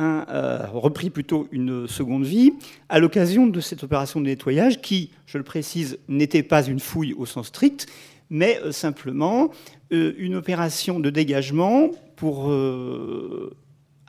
un, 0.00 0.66
repris 0.72 1.10
plutôt 1.10 1.46
une 1.52 1.86
seconde 1.86 2.24
vie 2.24 2.52
à 2.88 2.98
l'occasion 2.98 3.46
de 3.46 3.60
cette 3.60 3.84
opération 3.84 4.20
de 4.20 4.26
nettoyage 4.26 4.80
qui, 4.80 5.10
je 5.26 5.38
le 5.38 5.44
précise, 5.44 5.98
n'était 6.08 6.42
pas 6.42 6.66
une 6.66 6.80
fouille 6.80 7.14
au 7.14 7.26
sens 7.26 7.48
strict, 7.48 7.86
mais 8.30 8.58
euh, 8.64 8.72
simplement 8.72 9.50
euh, 9.92 10.14
une 10.18 10.36
opération 10.36 11.00
de 11.00 11.10
dégagement 11.10 11.90
pour 12.16 12.50
euh, 12.50 13.54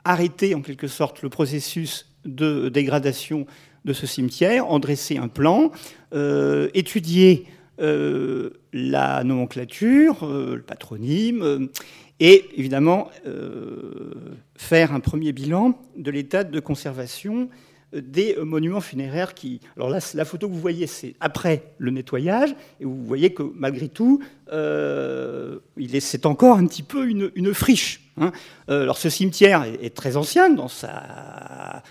arrêter 0.04 0.54
en 0.54 0.62
quelque 0.62 0.86
sorte 0.86 1.22
le 1.22 1.28
processus 1.28 2.08
de 2.24 2.68
dégradation 2.68 3.46
de 3.84 3.92
ce 3.92 4.06
cimetière, 4.06 4.70
en 4.70 4.78
dresser 4.78 5.16
un 5.16 5.26
plan, 5.26 5.72
étudier 6.72 7.46
la 7.78 9.24
nomenclature, 9.24 10.24
le 10.24 10.62
patronyme, 10.62 11.68
et 12.22 12.48
évidemment 12.56 13.10
faire 14.54 14.94
un 14.94 15.00
premier 15.00 15.32
bilan 15.32 15.76
de 15.96 16.10
l'état 16.12 16.44
de 16.44 16.60
conservation 16.60 17.48
des 17.92 18.36
monuments 18.40 18.80
funéraires 18.80 19.34
qui... 19.34 19.60
Alors 19.76 19.90
là, 19.90 19.98
la 20.14 20.24
photo 20.24 20.48
que 20.48 20.54
vous 20.54 20.60
voyez, 20.60 20.86
c'est 20.86 21.14
après 21.18 21.64
le 21.78 21.90
nettoyage, 21.90 22.54
et 22.80 22.84
vous 22.84 23.04
voyez 23.04 23.34
que 23.34 23.42
malgré 23.54 23.88
tout, 23.88 24.22
euh, 24.52 25.58
c'est 26.00 26.24
encore 26.24 26.56
un 26.58 26.66
petit 26.66 26.84
peu 26.84 27.08
une, 27.08 27.54
friche. 27.54 28.00
Hein. 28.16 28.30
Euh, 28.70 28.82
alors 28.82 28.98
ce 28.98 29.10
cimetière 29.10 29.64
est, 29.64 29.94
très 29.94 30.16
ancien 30.16 30.48
dans 30.48 30.68
sa, 30.68 31.82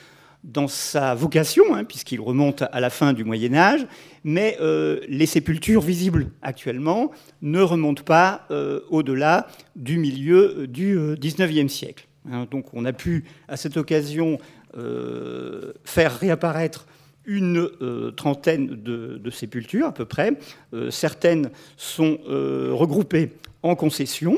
dans 0.44 0.68
sa 0.68 1.14
vocation, 1.14 1.76
hein, 1.76 1.84
puisqu'il 1.84 2.20
remonte 2.20 2.64
à 2.72 2.80
la 2.80 2.90
fin 2.90 3.14
du 3.14 3.24
Moyen 3.24 3.54
Âge, 3.54 3.86
mais 4.24 4.58
euh, 4.60 5.00
les 5.08 5.26
sépultures 5.26 5.82
visibles 5.82 6.28
actuellement 6.42 7.12
ne 7.42 7.62
remontent 7.62 8.04
pas 8.04 8.48
au-delà 8.90 9.48
du 9.76 9.98
milieu 9.98 10.68
du 10.68 10.98
XIXe 11.20 11.72
siècle. 11.72 12.08
Hein. 12.30 12.46
donc 12.52 12.66
on 12.74 12.86
a 12.86 12.94
pu, 12.94 13.26
à 13.48 13.58
cette 13.58 13.78
occasion, 13.78 14.38
euh, 14.78 15.74
faire 15.84 16.18
réapparaître 16.18 16.86
une 17.26 17.70
euh, 17.82 18.12
trentaine 18.12 18.68
de, 18.68 19.30
sépultures 19.30 19.88
à 19.88 19.94
peu 19.94 20.06
près. 20.06 20.32
Euh, 20.74 20.90
certaines 20.92 21.50
sont 21.76 22.18
regroupées 22.26 23.34
en 23.64 23.76
concessions. 23.76 24.38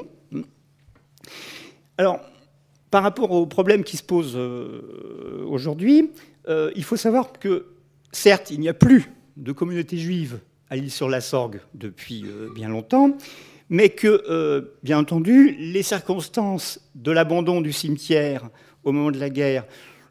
Alors, 2.00 2.20
par 2.94 3.02
rapport 3.02 3.32
aux 3.32 3.48
problèmes 3.48 3.84
qui 3.84 3.98
se 3.98 4.04
posent 4.04 4.38
aujourd'hui, 5.48 6.12
il 6.48 6.84
faut 6.84 6.96
savoir 6.96 7.34
que, 7.34 7.66
certes, 8.12 8.52
il 8.52 8.60
n'y 8.60 8.70
a 8.70 8.76
plus 8.76 9.10
de 9.36 9.52
communauté 9.52 9.98
juive 9.98 10.38
à 10.70 10.76
l'île 10.76 10.92
sur 10.92 11.10
la 11.10 11.20
Sorgue 11.20 11.62
depuis 11.74 12.24
bien 12.54 12.70
longtemps, 12.70 13.18
mais 13.70 13.90
que, 13.90 14.70
bien 14.84 15.00
entendu, 15.00 15.56
les 15.58 15.82
circonstances 15.82 16.88
de 16.94 17.12
l'abandon 17.12 17.62
du 17.62 17.74
cimetière 17.74 18.48
au 18.84 18.92
moment 18.92 19.10
de 19.10 19.18
la 19.18 19.32
guerre 19.32 19.66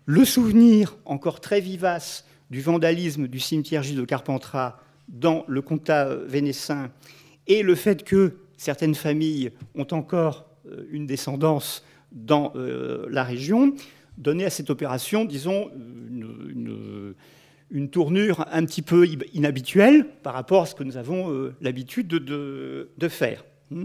le 0.07 0.25
souvenir 0.25 0.97
encore 1.05 1.41
très 1.41 1.61
vivace 1.61 2.25
du 2.51 2.61
vandalisme 2.61 3.29
du 3.29 3.39
cimetière 3.39 3.85
juif 3.85 3.97
de 3.97 4.05
Carpentras 4.05 4.81
dans 5.09 5.45
le 5.47 5.63
comtat 5.63 6.17
vénessin 6.27 6.91
et 7.47 7.63
le 7.63 7.77
fait 7.77 8.03
que 8.03 8.39
certaines 8.57 8.97
familles 8.97 9.53
ont 9.77 9.87
encore 9.93 10.47
euh, 10.67 10.85
une 10.91 11.07
descendance 11.07 11.85
dans 12.13 12.53
euh, 12.57 13.07
la 13.11 13.25
région 13.25 13.75
donnaient 14.19 14.45
à 14.45 14.51
cette 14.51 14.71
opération, 14.71 15.25
disons, 15.25 15.71
une, 15.75 17.15
tournure 17.91 18.47
un 18.53 18.65
petit 18.65 18.83
peu 18.83 19.07
inhabituelle 19.33 20.07
par 20.23 20.35
rapport 20.35 20.63
à 20.63 20.67
ce 20.67 20.75
que 20.75 20.85
nous 20.85 20.99
avons 20.99 21.33
euh, 21.33 21.55
l'habitude 21.61 22.07
de 22.07 23.09
faire. 23.09 23.45
Hmm. 23.71 23.85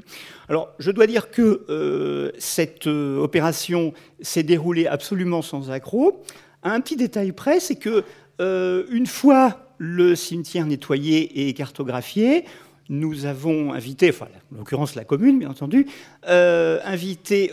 Alors, 0.49 0.73
je 0.79 0.91
dois 0.91 1.07
dire 1.07 1.31
que 1.31 1.65
euh, 1.69 2.31
cette 2.37 2.87
opération 2.87 3.93
s'est 4.21 4.43
déroulée 4.43 4.87
absolument 4.87 5.41
sans 5.41 5.71
accroc. 5.71 6.21
Un 6.63 6.81
petit 6.81 6.97
détail 6.97 7.31
près, 7.31 7.59
c'est 7.59 7.77
que 7.77 8.03
une 8.39 9.07
fois 9.07 9.73
le 9.77 10.15
cimetière 10.15 10.65
nettoyé 10.65 11.47
et 11.47 11.53
cartographié, 11.53 12.45
nous 12.89 13.25
avons 13.25 13.73
invité, 13.73 14.09
enfin, 14.09 14.27
en 14.53 14.59
l'occurrence 14.59 14.95
la 14.95 15.03
commune, 15.03 15.39
bien 15.39 15.49
entendu, 15.49 15.87
invité 16.23 17.51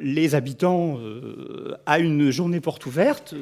les 0.00 0.34
habitants 0.34 0.98
à 1.86 1.98
une 1.98 2.30
journée 2.30 2.60
porte 2.60 2.84
ouverte. 2.86 3.34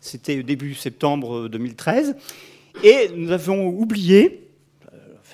C'était 0.00 0.42
début 0.42 0.74
septembre 0.74 1.48
2013. 1.48 2.16
Et 2.82 3.08
nous 3.14 3.30
avons 3.30 3.68
oublié 3.68 4.44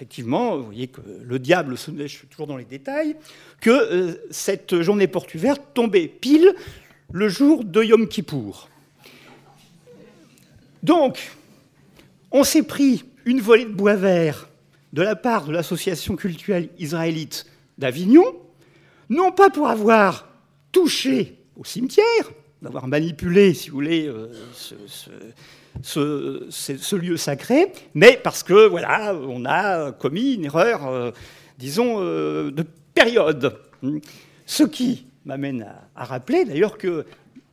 effectivement, 0.01 0.57
vous 0.57 0.65
voyez 0.65 0.87
que 0.87 1.03
le 1.23 1.39
diable 1.39 1.77
se 1.77 1.91
lèche 1.91 2.25
toujours 2.31 2.47
dans 2.47 2.57
les 2.57 2.65
détails, 2.65 3.17
que 3.61 3.69
euh, 3.69 4.15
cette 4.31 4.81
journée 4.81 5.07
porte 5.07 5.35
ouverte 5.35 5.61
tombait 5.75 6.09
pile 6.09 6.55
le 7.13 7.29
jour 7.29 7.65
de 7.65 7.83
Yom 7.83 8.09
Kippour. 8.09 8.71
Donc, 10.83 11.19
On 12.33 12.45
s'est 12.45 12.63
pris 12.63 13.05
une 13.25 13.41
volée 13.41 13.65
de 13.65 13.73
bois 13.73 13.97
vert 13.97 14.49
de 14.93 15.03
la 15.03 15.17
part 15.17 15.47
de 15.47 15.53
l'association 15.53 16.17
culturelle 16.17 16.69
israélite 16.79 17.47
d'Avignon, 17.79 18.25
non 19.09 19.33
pas 19.33 19.51
pour 19.51 19.69
avoir 19.69 20.29
touché 20.73 21.39
au 21.57 21.65
cimetière, 21.65 22.31
d'avoir 22.63 22.87
manipulé, 22.87 23.55
si 23.55 23.71
vous 23.71 23.75
voulez, 23.75 24.07
euh, 24.07 24.29
ce, 25.83 26.97
lieu 26.97 27.17
sacré, 27.17 27.73
mais 27.95 28.21
parce 28.23 28.43
que, 28.43 28.69
voilà, 28.69 29.15
on 29.15 29.45
a 29.45 29.93
commis 29.93 30.35
une 30.35 30.45
erreur, 30.45 30.87
euh, 30.87 31.11
disons, 31.59 31.97
euh, 31.99 32.51
de 32.51 32.65
période. 32.95 33.59
Ce 34.47 34.63
qui 34.63 35.07
m'amène 35.25 35.67
à, 35.95 36.05
rappeler, 36.05 36.45
d'ailleurs, 36.45 36.77
qu'il 36.77 37.05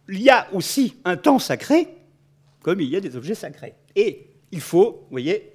y 0.10 0.30
a 0.30 0.48
aussi 0.54 0.96
un 1.06 1.16
temps 1.16 1.40
sacré, 1.40 1.88
comme 2.62 2.82
il 2.82 2.90
y 2.90 2.96
a 2.96 3.02
des 3.02 3.16
objets 3.16 3.36
sacrés. 3.36 3.76
Et 3.96 4.28
il 4.52 4.62
faut, 4.62 5.04
vous 5.04 5.12
voyez, 5.12 5.52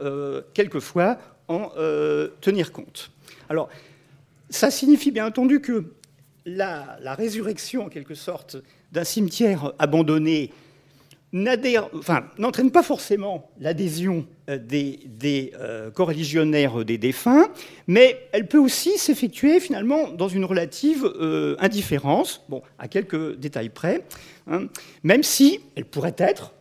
quelquefois 0.55 1.19
en 1.53 1.73
tenir 2.41 2.73
compte. 2.73 3.11
Alors, 3.49 3.69
ça 4.51 4.71
signifie 4.71 5.11
bien 5.11 5.27
entendu 5.27 5.61
que 5.61 5.93
la, 6.47 7.15
résurrection, 7.15 7.87
en 7.87 7.89
quelque 7.89 8.15
sorte, 8.15 8.57
d'un 8.93 9.05
cimetière 9.05 9.73
abandonné 9.79 10.51
n'entraîne 11.33 12.71
pas 12.71 12.83
forcément 12.83 13.51
l'adhésion 13.59 14.27
euh, 14.51 14.59
des, 14.59 15.01
des 15.07 15.53
euh, 15.59 15.91
coreligionnaires 15.91 16.85
des 16.85 16.99
défunts, 16.99 17.49
mais 17.87 18.29
elle 18.33 18.47
peut 18.49 18.59
aussi 18.59 18.99
s'effectuer 18.99 19.59
finalement 19.59 20.11
dans 20.11 20.29
une 20.29 20.45
relative 20.45 21.07
euh, 21.07 21.57
indifférence, 21.59 22.45
bon, 22.51 22.63
à 22.79 22.87
quelques 22.87 23.37
détails 23.37 23.71
près, 23.71 24.05
hein, 24.47 24.67
même 25.05 25.23
si 25.23 25.61
elle 25.75 25.87
pourrait 25.87 26.17
être, 26.19 26.53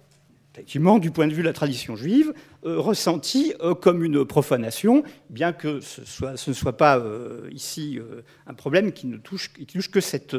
effectivement, 0.62 1.00
du 1.00 1.10
point 1.10 1.28
de 1.28 1.34
vue 1.34 1.42
de 1.42 1.48
la 1.48 1.54
tradition 1.54 1.96
juive, 1.96 2.34
euh, 2.66 2.80
ressenti 2.80 3.52
euh, 3.62 3.74
comme 3.74 4.04
une 4.04 4.26
profanation, 4.26 5.04
bien 5.32 5.54
que 5.54 5.80
ce, 5.80 6.02
ne 6.50 6.54
soit 6.54 6.78
pas 6.78 7.00
euh, 7.00 7.50
ici 7.52 8.00
un 8.46 8.54
problème 8.54 8.92
qui 8.92 9.08
ne 9.08 9.18
touche, 9.18 9.52
que 9.92 10.00
cette, 10.00 10.36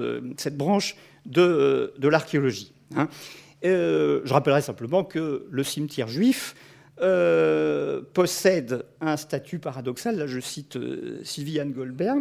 branche 0.57 0.95
de, 1.27 1.93
l'archéologie. 2.01 2.73
Hein. 2.95 3.09
je 3.65 4.33
rappellerai 4.33 4.63
simplement 4.63 5.03
que 5.03 5.47
le 5.51 5.65
cimetière 5.65 6.07
juif 6.07 6.55
possède 8.15 8.85
un 9.01 9.17
statut 9.17 9.59
paradoxal, 9.59 10.17
là 10.17 10.29
je 10.29 10.39
cite 10.39 10.79
Sylviane 11.25 11.73
Goldberg, 11.73 12.21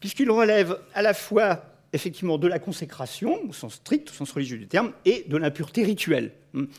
puisqu'il 0.00 0.30
relève 0.30 0.78
à 0.94 1.02
la 1.02 1.12
fois 1.12 1.60
effectivement 1.92 2.38
de 2.38 2.46
la 2.46 2.58
consécration, 2.58 3.38
au 3.48 3.52
sens 3.52 3.74
strict, 3.74 4.10
au 4.10 4.12
sens 4.12 4.30
religieux 4.32 4.58
du 4.58 4.68
terme, 4.68 4.92
et 5.04 5.24
de 5.28 5.36
l'impureté 5.36 5.82
rituelle. 5.82 6.32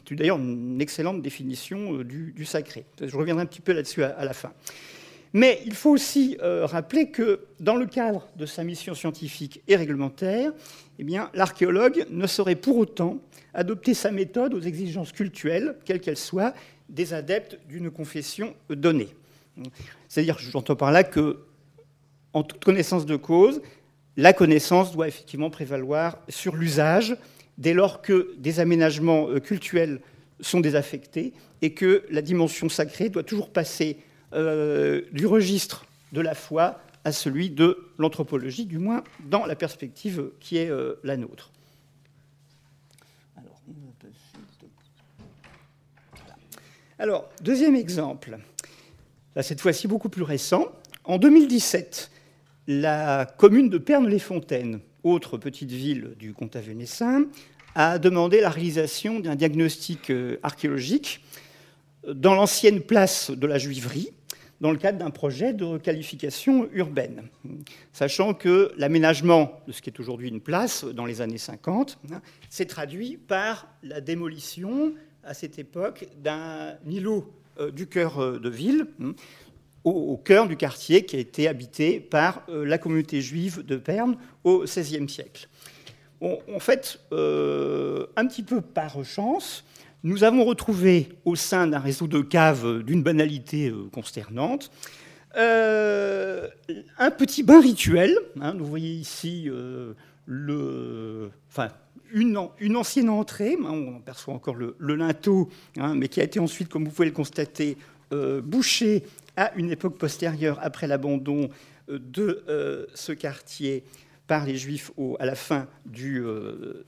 C'est 0.07 0.15
d'ailleurs 0.15 0.38
une 0.38 0.81
excellente 0.81 1.22
définition 1.22 2.00
euh, 2.00 2.03
du, 2.03 2.46
sacré. 2.46 2.86
Je 3.01 3.15
reviendrai 3.15 3.43
un 3.43 3.48
petit 3.48 3.62
peu 3.62 3.74
là-dessus 3.74 4.03
à, 4.03 4.25
la 4.25 4.34
fin. 4.34 4.51
Mais 5.34 5.62
il 5.65 5.75
faut 5.75 5.91
aussi 5.91 6.38
euh, 6.41 6.65
rappeler 6.65 7.10
que 7.10 7.41
dans 7.60 7.75
le 7.75 7.86
cadre 7.86 8.27
de 8.38 8.46
sa 8.46 8.63
mission 8.63 8.96
scientifique 8.96 9.62
et 9.67 9.75
réglementaire, 9.75 10.51
eh 11.00 11.05
l'archéologue 11.34 12.05
ne 12.10 12.25
saurait 12.27 12.55
pour 12.55 12.77
autant 12.77 13.19
adopter 13.53 13.93
sa 13.93 14.12
méthode 14.12 14.53
aux 14.53 14.62
exigences 14.62 15.12
cultuelles, 15.12 15.75
quelles 15.86 16.00
qu'elles 16.00 16.17
soient, 16.17 16.53
des 16.89 17.13
adeptes 17.13 17.60
d'une 17.67 17.91
confession 17.91 18.55
donnée. 18.69 19.10
C'est-à-dire, 20.07 20.38
j'entends 20.39 20.75
par 20.75 20.91
là 20.91 21.03
que, 21.03 21.39
en 22.34 22.43
toute 22.43 22.63
connaissance 22.63 23.05
de 23.05 23.15
cause, 23.15 23.62
la 24.15 24.34
connaissance 24.34 24.91
doit 24.91 25.07
effectivement 25.07 25.50
prévaloir 25.50 26.19
sur 26.29 26.55
l'usage 26.55 27.15
dès 27.58 27.74
lors 27.74 28.02
que 28.02 28.36
des 28.38 28.60
aménagements 28.60 29.30
euh, 29.30 29.40
cultuels 29.40 30.02
sont 30.40 30.60
désaffectés 30.60 31.34
et 31.62 31.74
que 31.74 32.04
la 32.10 32.22
dimension 32.22 32.70
sacrée 32.70 33.10
doit 33.10 33.24
toujours 33.24 33.52
passer 33.52 33.98
euh, 34.34 35.02
du 35.12 35.26
registre 35.26 35.86
de 36.12 36.22
la 36.22 36.36
foi 36.36 36.80
à 37.04 37.12
celui 37.12 37.50
de 37.50 37.90
l'anthropologie, 37.98 38.66
du 38.66 38.78
moins 38.78 39.04
dans 39.26 39.46
la 39.46 39.56
perspective 39.56 40.32
qui 40.39 40.58
est 40.58 40.70
euh, 40.70 40.96
la 41.04 41.17
nôtre. 41.17 41.52
Alors, 47.00 47.30
deuxième 47.41 47.76
exemple, 47.76 48.39
cette 49.41 49.62
fois-ci 49.62 49.88
beaucoup 49.88 50.10
plus 50.10 50.24
récent. 50.24 50.65
En 51.04 51.20
2017, 51.20 52.10
la 52.67 53.26
commune 53.38 53.70
de 53.70 53.78
Pernes-les-Fontaines, 53.78 54.80
autre 55.12 55.38
petite 55.38 55.72
ville 55.72 56.15
du 56.20 56.34
comtat 56.34 56.62
vénessin, 56.62 57.26
a 57.76 58.00
demandé 58.00 58.41
la 58.41 58.50
réalisation 58.50 59.20
d'un 59.20 59.36
diagnostic 59.36 60.10
euh, 60.10 60.38
archéologique 60.43 61.24
dans 62.08 62.34
l'ancienne 62.34 62.82
place 62.82 63.32
de 63.32 63.48
la 63.48 63.58
Juiverie, 63.58 64.12
dans 64.62 64.72
le 64.72 64.78
cadre 64.78 64.98
d'un 64.98 65.12
projet 65.12 65.54
de 65.54 65.63
requalification 65.63 66.67
urbaine. 66.74 67.24
Sachant 67.93 68.34
que 68.34 68.72
l'aménagement 68.78 69.62
de 69.67 69.72
ce 69.72 69.82
qui 69.82 69.89
est 69.89 70.00
aujourd'hui 70.00 70.30
une 70.30 70.41
place 70.41 70.84
dans 70.86 71.06
les 71.06 71.22
années 71.22 71.38
50 71.38 72.00
hein, 72.12 72.22
s'est 72.50 72.65
traduit 72.65 73.17
par 73.17 73.67
la 73.84 74.02
démolition 74.02 74.93
à 75.24 75.34
cette 75.34 75.60
époque 75.60 76.08
d'un 76.17 76.78
îlot 76.88 77.32
euh, 77.60 77.72
du 77.72 77.88
cœur 77.88 78.20
euh, 78.20 78.39
de 78.39 78.50
ville, 78.50 78.88
au, 79.88 80.17
cœur 80.17 80.47
du 80.47 80.58
quartier 80.58 81.06
qui 81.06 81.15
a 81.15 81.19
été 81.19 81.47
habité 81.47 82.00
par 82.00 82.43
euh, 82.50 82.65
la 82.65 82.78
communauté 82.78 83.21
juive 83.21 83.65
de 83.65 83.78
Perne 83.78 84.17
au 84.43 84.63
XVIe 84.63 85.08
siècle. 85.08 85.47
en 86.21 86.60
fait, 86.60 87.00
euh, 87.12 88.08
un 88.15 88.26
petit 88.26 88.43
peu 88.43 88.62
par 88.62 89.04
chance, 89.06 89.63
nous 90.04 90.23
avons 90.23 90.45
retrouvé 90.45 91.10
au 91.26 91.36
sein 91.36 91.67
d'un 91.67 91.80
réseau 91.80 92.08
de 92.08 92.21
caves 92.21 92.84
d'une 92.84 93.04
banalité 93.04 93.69
euh, 93.69 93.89
consternante 93.91 94.71
un 95.39 97.12
petit 97.12 97.43
bain 97.43 97.62
rituel. 97.62 98.17
Hein, 98.41 98.56
vous 98.58 98.65
voyez 98.65 98.89
ici 98.89 99.47
le, 100.26 101.30
enfin, 101.47 101.67
une, 102.12 102.76
ancienne 102.76 103.10
entrée, 103.10 103.56
hein, 103.63 103.69
on 103.69 104.00
perçoit 104.00 104.34
encore 104.34 104.56
le, 104.56 104.76
linteau, 104.80 105.50
hein, 105.78 105.93
mais 105.93 106.08
qui 106.08 106.21
a 106.21 106.23
été 106.23 106.39
ensuite, 106.39 106.69
comme 106.69 106.86
vous 106.86 106.89
pouvez 106.89 107.10
le 107.10 107.13
constater, 107.13 107.78
bouché 108.41 109.04
à 109.38 109.54
une 109.56 109.71
époque 109.71 109.97
postérieure, 109.97 110.60
après 110.62 110.88
l'abandon 110.88 111.50
euh, 111.89 112.00
de 112.00 112.43
euh, 112.50 112.86
ce 112.93 113.13
quartier 113.13 113.86
par 114.26 114.45
les 114.45 114.58
Juifs 114.58 114.91
à 115.19 115.26
la 115.26 115.36
fin 115.36 115.67
du 115.86 116.21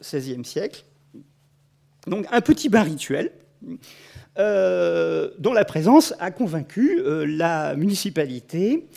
XVIe 0.01 0.39
euh, 0.39 0.43
siècle. 0.43 0.83
Donc 2.07 2.25
un 2.31 2.41
petit 2.41 2.67
bain 2.67 2.83
rituel 2.83 3.31
dont 4.37 5.53
la 5.53 5.65
présence 5.65 6.13
a 6.19 6.31
convaincu 6.31 7.01
la 7.25 7.75
municipalité 7.75 8.87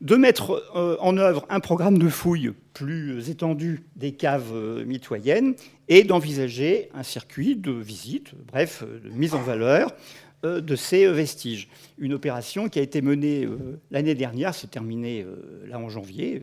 de 0.00 0.16
mettre 0.16 0.64
en 1.00 1.18
œuvre 1.18 1.44
un 1.50 1.60
programme 1.60 1.98
de 1.98 2.08
fouilles 2.08 2.52
plus 2.72 3.28
étendu 3.28 3.82
des 3.96 4.12
caves 4.12 4.54
mitoyennes 4.86 5.54
et 5.88 6.02
d'envisager 6.02 6.88
un 6.94 7.02
circuit 7.02 7.56
de 7.56 7.72
visite, 7.72 8.32
bref, 8.50 8.82
de 9.04 9.10
mise 9.10 9.34
en 9.34 9.42
valeur 9.42 9.94
de 10.42 10.76
ces 10.76 11.06
euh, 11.06 11.12
vestiges. 11.12 11.68
Une 11.98 12.12
opération 12.12 12.68
qui 12.68 12.78
a 12.78 12.82
été 12.82 13.02
menée 13.02 13.44
euh, 13.44 13.80
l'année 13.90 14.14
dernière, 14.14 14.54
s'est 14.54 14.66
terminée 14.66 15.26
là 15.66 15.78
en 15.78 15.88
janvier, 15.88 16.42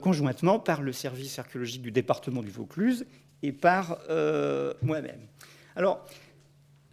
conjointement 0.00 0.60
par 0.60 0.82
le 0.82 0.92
service 0.92 1.38
archéologique 1.38 1.82
du 1.82 1.90
département 1.90 2.42
du 2.42 2.50
Vaucluse 2.50 3.06
et 3.42 3.52
par 3.52 3.98
moi-même. 4.82 5.20
Alors, 5.76 6.06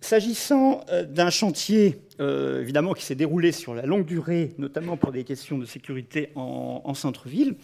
S'agissant 0.04 0.84
d'un 1.10 1.30
chantier, 1.30 2.02
évidemment, 2.20 2.94
qui 2.94 3.06
s'est 3.06 3.14
déroulé 3.14 3.52
sur 3.52 3.76
la 3.76 3.86
longue 3.86 4.04
durée, 4.04 4.56
notamment 4.58 4.98
pour 4.98 5.12
des 5.12 5.24
questions 5.24 5.60
de 5.60 5.66
sécurité 5.66 6.32
en 6.34 6.96
centre-ville, 6.96 7.56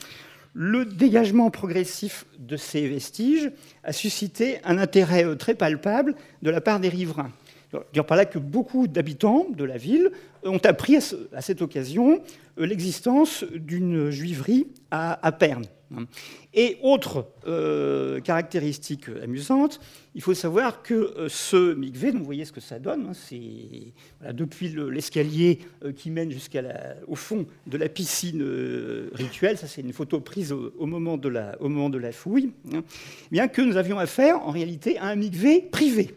le 0.54 0.86
dégagement 0.86 1.50
progressif 1.50 2.26
de 2.38 2.56
ces 2.56 2.88
vestiges 2.88 3.52
a 3.84 3.92
suscité 3.92 4.60
un 4.64 4.78
intérêt 4.78 5.36
très 5.36 5.56
palpable 5.56 6.14
de 6.44 6.52
la 6.52 6.62
part 6.62 6.80
des 6.80 6.90
riverains 6.90 7.32
dire 7.94 8.06
par 8.06 8.18
là 8.18 8.26
que 8.26 8.40
beaucoup 8.40 8.88
d'habitants 8.88 9.48
de 9.50 9.64
la 9.64 9.78
ville 9.78 10.12
ont 10.44 10.60
appris 10.64 10.98
à, 10.98 11.42
cette 11.42 11.62
occasion 11.62 12.22
euh, 12.60 12.66
l'existence 12.66 13.44
d'une 13.44 14.10
juiverie 14.10 14.68
à, 14.92 15.26
à 15.26 15.32
Perne. 15.32 15.66
Et 16.54 16.78
autre 16.82 17.30
euh, 17.48 18.20
caractéristique 18.20 19.06
amusante, 19.24 19.80
il 20.16 20.22
faut 20.22 20.34
savoir 20.34 20.84
que 20.84 20.94
euh, 20.94 21.30
ce 21.30 21.74
mikvé, 21.76 22.12
vous 22.12 22.26
voyez 22.26 22.44
ce 22.44 22.52
que 22.52 22.60
ça 22.60 22.78
donne, 22.78 23.08
hein, 23.08 23.14
c'est 23.14 23.94
depuis 24.34 24.76
l'escalier 24.92 25.60
qui 25.96 26.12
mène 26.12 26.30
jusqu'au 26.30 27.16
fond 27.16 27.46
de 27.68 27.78
la 27.78 27.88
piscine 27.88 28.44
rituelle, 29.14 29.58
ça 29.58 29.68
c'est 29.68 29.82
une 29.82 29.94
photo 29.94 30.20
prise 30.20 30.52
au, 30.52 30.86
moment, 30.86 31.18
de 31.18 31.30
la, 31.30 32.12
fouille, 32.12 32.52
hein, 32.74 32.84
bien 33.32 33.48
que 33.48 33.62
nous 33.62 33.78
avions 33.78 33.98
affaire 33.98 34.46
en 34.46 34.52
réalité 34.52 34.98
à 34.98 35.06
un 35.06 35.16
mikvé 35.16 35.62
privé. 35.62 36.16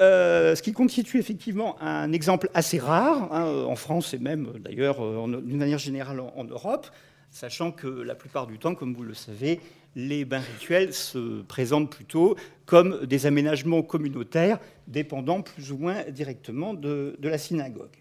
Euh, 0.00 0.54
ce 0.54 0.62
qui 0.62 0.72
constitue 0.72 1.18
effectivement 1.18 1.80
un 1.82 2.12
exemple 2.12 2.50
assez 2.54 2.78
rare 2.78 3.32
hein, 3.32 3.44
en 3.66 3.74
France 3.74 4.14
et 4.14 4.18
même 4.18 4.52
d'ailleurs 4.60 5.00
d'une 5.26 5.56
manière 5.58 5.78
générale 5.78 6.20
en, 6.20 6.44
Europe, 6.44 6.86
sachant 7.30 7.72
que 7.72 7.88
la 7.88 8.14
plupart 8.14 8.46
du 8.46 8.58
temps, 8.58 8.76
comme 8.76 8.94
vous 8.94 9.02
le 9.02 9.14
savez, 9.14 9.60
les 9.96 10.24
bains 10.24 10.42
rituels 10.54 10.94
se 10.94 11.42
présentent 11.42 11.90
plutôt 11.90 12.36
comme 12.64 13.06
des 13.06 13.26
aménagements 13.26 13.82
communautaires 13.82 14.60
dépendant 14.86 15.42
plus 15.42 15.72
ou 15.72 15.78
moins 15.78 16.04
directement 16.10 16.74
de, 16.74 17.16
la 17.20 17.38
synagogue. 17.38 17.96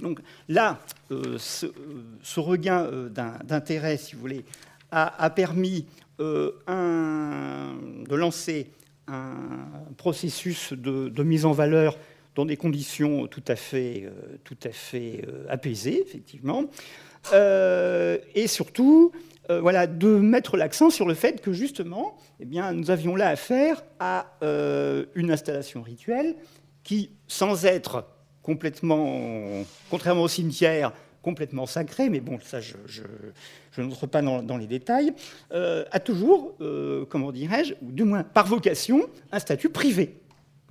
Donc 0.00 0.20
là, 0.48 0.80
euh, 1.12 1.36
ce, 1.38 2.40
regain 2.40 2.84
euh, 2.86 3.08
d'intérêt, 3.44 3.96
si 3.96 4.16
vous 4.16 4.20
voulez, 4.20 4.44
a, 4.90 5.30
permis 5.30 5.86
de 6.18 8.14
lancer 8.14 8.72
un 9.10 9.92
processus 9.96 10.72
de, 10.72 11.22
mise 11.22 11.44
en 11.44 11.52
valeur 11.52 11.98
dans 12.36 12.44
des 12.44 12.56
conditions 12.56 13.26
tout 13.26 13.42
à 13.48 13.56
fait, 13.56 14.08
tout 14.44 14.58
à 14.64 14.70
fait 14.70 15.22
apaisées, 15.48 16.00
effectivement. 16.00 16.66
Euh, 17.32 18.18
et 18.34 18.46
surtout, 18.46 19.12
euh, 19.50 19.60
voilà, 19.60 19.86
de 19.86 20.08
mettre 20.08 20.56
l'accent 20.56 20.90
sur 20.90 21.06
le 21.06 21.14
fait 21.14 21.40
que 21.40 21.52
justement, 21.52 22.16
eh 22.40 22.44
bien, 22.44 22.72
nous 22.72 22.90
avions 22.90 23.16
là 23.16 23.28
affaire 23.28 23.82
à 23.98 24.26
euh, 24.42 25.06
une 25.14 25.30
installation 25.30 25.82
rituelle 25.82 26.36
qui, 26.82 27.10
sans 27.28 27.66
être 27.66 28.06
complètement, 28.42 29.64
contrairement 29.90 30.22
au 30.22 30.28
cimetière, 30.28 30.92
complètement 31.22 31.66
sacré, 31.66 32.08
mais 32.08 32.20
bon, 32.20 32.38
ça, 32.42 32.60
je, 32.60 33.02
n'entre 33.78 34.06
pas 34.06 34.22
dans, 34.22 34.56
les 34.56 34.66
détails, 34.66 35.12
a 35.50 36.00
toujours, 36.00 36.54
comment 37.08 37.32
dirais-je, 37.32 37.74
ou 37.82 37.92
du 37.92 38.04
moins 38.04 38.22
par 38.22 38.46
vocation, 38.46 39.08
un 39.32 39.38
statut 39.38 39.68
privé. 39.68 40.14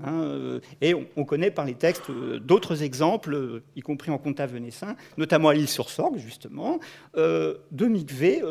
Hein, 0.03 0.21
euh, 0.21 0.59
et 0.81 0.93
on, 0.93 1.25
connaît 1.25 1.51
par 1.51 1.65
les 1.65 1.73
textes 1.73 2.09
euh, 2.09 2.39
d'autres 2.39 2.83
exemples, 2.83 3.33
euh, 3.33 3.63
y 3.75 3.81
compris 3.81 4.11
en 4.11 4.17
compta 4.17 4.45
venessin, 4.45 4.95
notamment 5.17 5.49
à 5.49 5.53
l'île 5.53 5.67
sur 5.67 5.89
Sorgue, 5.89 6.17
justement, 6.17 6.79
de 7.15 7.85
mikveh 7.85 8.41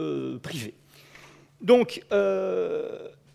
privés. 0.42 0.74
Donc, 1.60 2.02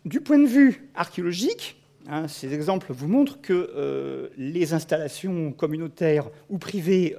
du 0.05 0.21
point 0.21 0.39
de 0.39 0.47
vue 0.47 0.89
archéologique, 0.95 1.82
hein, 2.07 2.27
ces 2.27 2.53
exemples 2.53 2.93
vous 2.93 3.07
montrent 3.07 3.41
que 3.41 4.31
les 4.37 4.73
installations 4.73 5.51
communautaires 5.51 6.29
ou 6.49 6.57
privées 6.57 7.15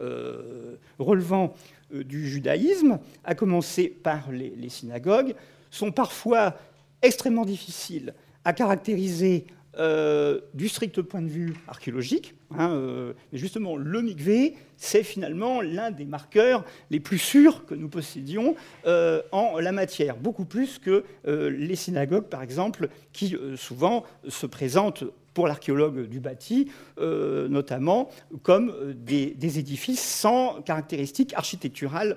relevant 0.99 1.55
du 1.93 2.29
judaïsme, 2.29 2.99
à 3.25 3.35
commencer 3.35 3.89
par 3.89 4.31
les 4.33 4.69
synagogues, 4.69 5.35
sont 5.71 5.93
parfois 5.93 6.57
extrêmement 7.03 7.45
difficiles 7.45 8.15
à 8.45 8.53
caractériser 8.53 9.47
euh, 9.79 10.41
du 10.55 10.69
strict 10.69 11.03
point 11.03 11.23
de 11.23 11.29
vue 11.29 11.55
archéologique. 11.69 12.35
Hein, 12.57 12.71
euh, 12.73 13.13
mais 13.33 13.39
justement, 13.39 13.77
le 13.77 14.03
mikvé, 14.03 14.55
c'est 14.77 15.03
finalement 15.03 15.61
l'un 15.61 15.91
des 15.91 16.05
marqueurs 16.05 16.65
les 16.91 17.01
plus 17.01 17.19
sûrs 17.19 17.67
que 17.67 17.75
nous 17.75 17.89
possédions 17.89 18.55
euh, 18.87 19.23
en 19.33 19.59
la 19.59 19.73
matière, 19.73 20.17
beaucoup 20.17 20.45
plus 20.45 20.79
que 20.79 21.05
les 21.27 21.77
synagogues, 21.77 22.29
par 22.29 22.43
exemple, 22.43 22.89
qui 23.13 23.37
souvent 23.57 24.05
se 24.29 24.47
présentent 24.47 25.05
pour 25.35 25.49
l'archéologue 25.49 26.09
du 26.09 26.21
bâti, 26.21 26.71
notamment 26.99 28.09
comme 28.43 28.95
des, 28.95 29.59
édifices 29.59 30.01
sans 30.03 30.63
caractéristiques 30.63 31.35
architecturales 31.35 32.17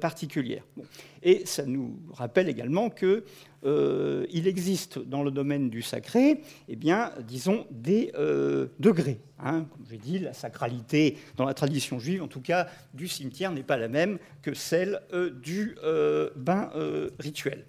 particulières. 0.00 0.64
Et 1.22 1.42
ça 1.46 1.64
nous 1.64 1.98
rappelle 2.12 2.48
également 2.48 2.90
que 2.90 3.24
euh, 3.64 4.26
il 4.30 4.46
existe 4.46 4.98
dans 4.98 5.22
le 5.22 5.30
domaine 5.30 5.68
du 5.68 5.82
sacré, 5.82 6.42
eh 6.68 6.76
bien, 6.76 7.10
disons, 7.26 7.66
des 7.70 8.12
euh, 8.16 8.68
degrés. 8.78 9.18
Hein. 9.40 9.66
Comme 9.70 9.86
j'ai 9.90 9.98
dit, 9.98 10.18
la 10.18 10.32
sacralité 10.32 11.18
dans 11.36 11.44
la 11.44 11.54
tradition 11.54 11.98
juive, 11.98 12.22
en 12.22 12.28
tout 12.28 12.40
cas 12.40 12.68
du 12.94 13.08
cimetière, 13.08 13.50
n'est 13.50 13.64
pas 13.64 13.76
la 13.76 13.88
même 13.88 14.18
que 14.42 14.54
celle 14.54 15.00
euh, 15.12 15.30
du 15.30 15.76
bain 16.36 16.70
rituel. 17.18 17.64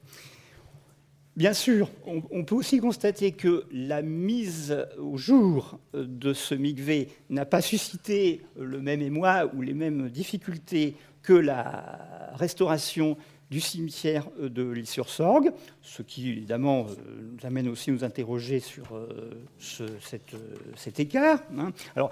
Bien 1.40 1.54
sûr, 1.54 1.90
on, 2.06 2.44
peut 2.44 2.56
aussi 2.56 2.80
constater 2.80 3.32
que 3.32 3.64
la 3.72 4.02
mise 4.02 4.86
au 4.98 5.16
jour 5.16 5.80
de 5.94 6.34
ce 6.34 6.54
mikvé 6.54 7.08
n'a 7.30 7.46
pas 7.46 7.62
suscité 7.62 8.42
le 8.60 8.82
même 8.82 9.02
émoi 9.02 9.50
ou 9.56 9.62
les 9.62 9.74
mêmes 9.74 10.10
difficultés 10.10 10.96
que 11.24 11.32
la 11.32 12.34
restauration 12.34 13.16
du 13.50 13.62
cimetière 13.62 14.28
euh, 14.42 14.50
de 14.50 14.64
l'île-sur-Sorgue, 14.70 15.54
ce 15.82 16.02
qui 16.02 16.28
évidemment 16.28 16.88
euh, 16.90 17.32
nous 17.32 17.48
amène 17.48 17.70
aussi 17.70 17.90
à 17.90 17.94
nous 17.94 18.04
interroger 18.04 18.60
sur 18.60 18.94
euh, 18.94 19.32
cet 19.58 21.00
écart. 21.00 21.42
Hein. 21.58 21.72
Alors 21.96 22.12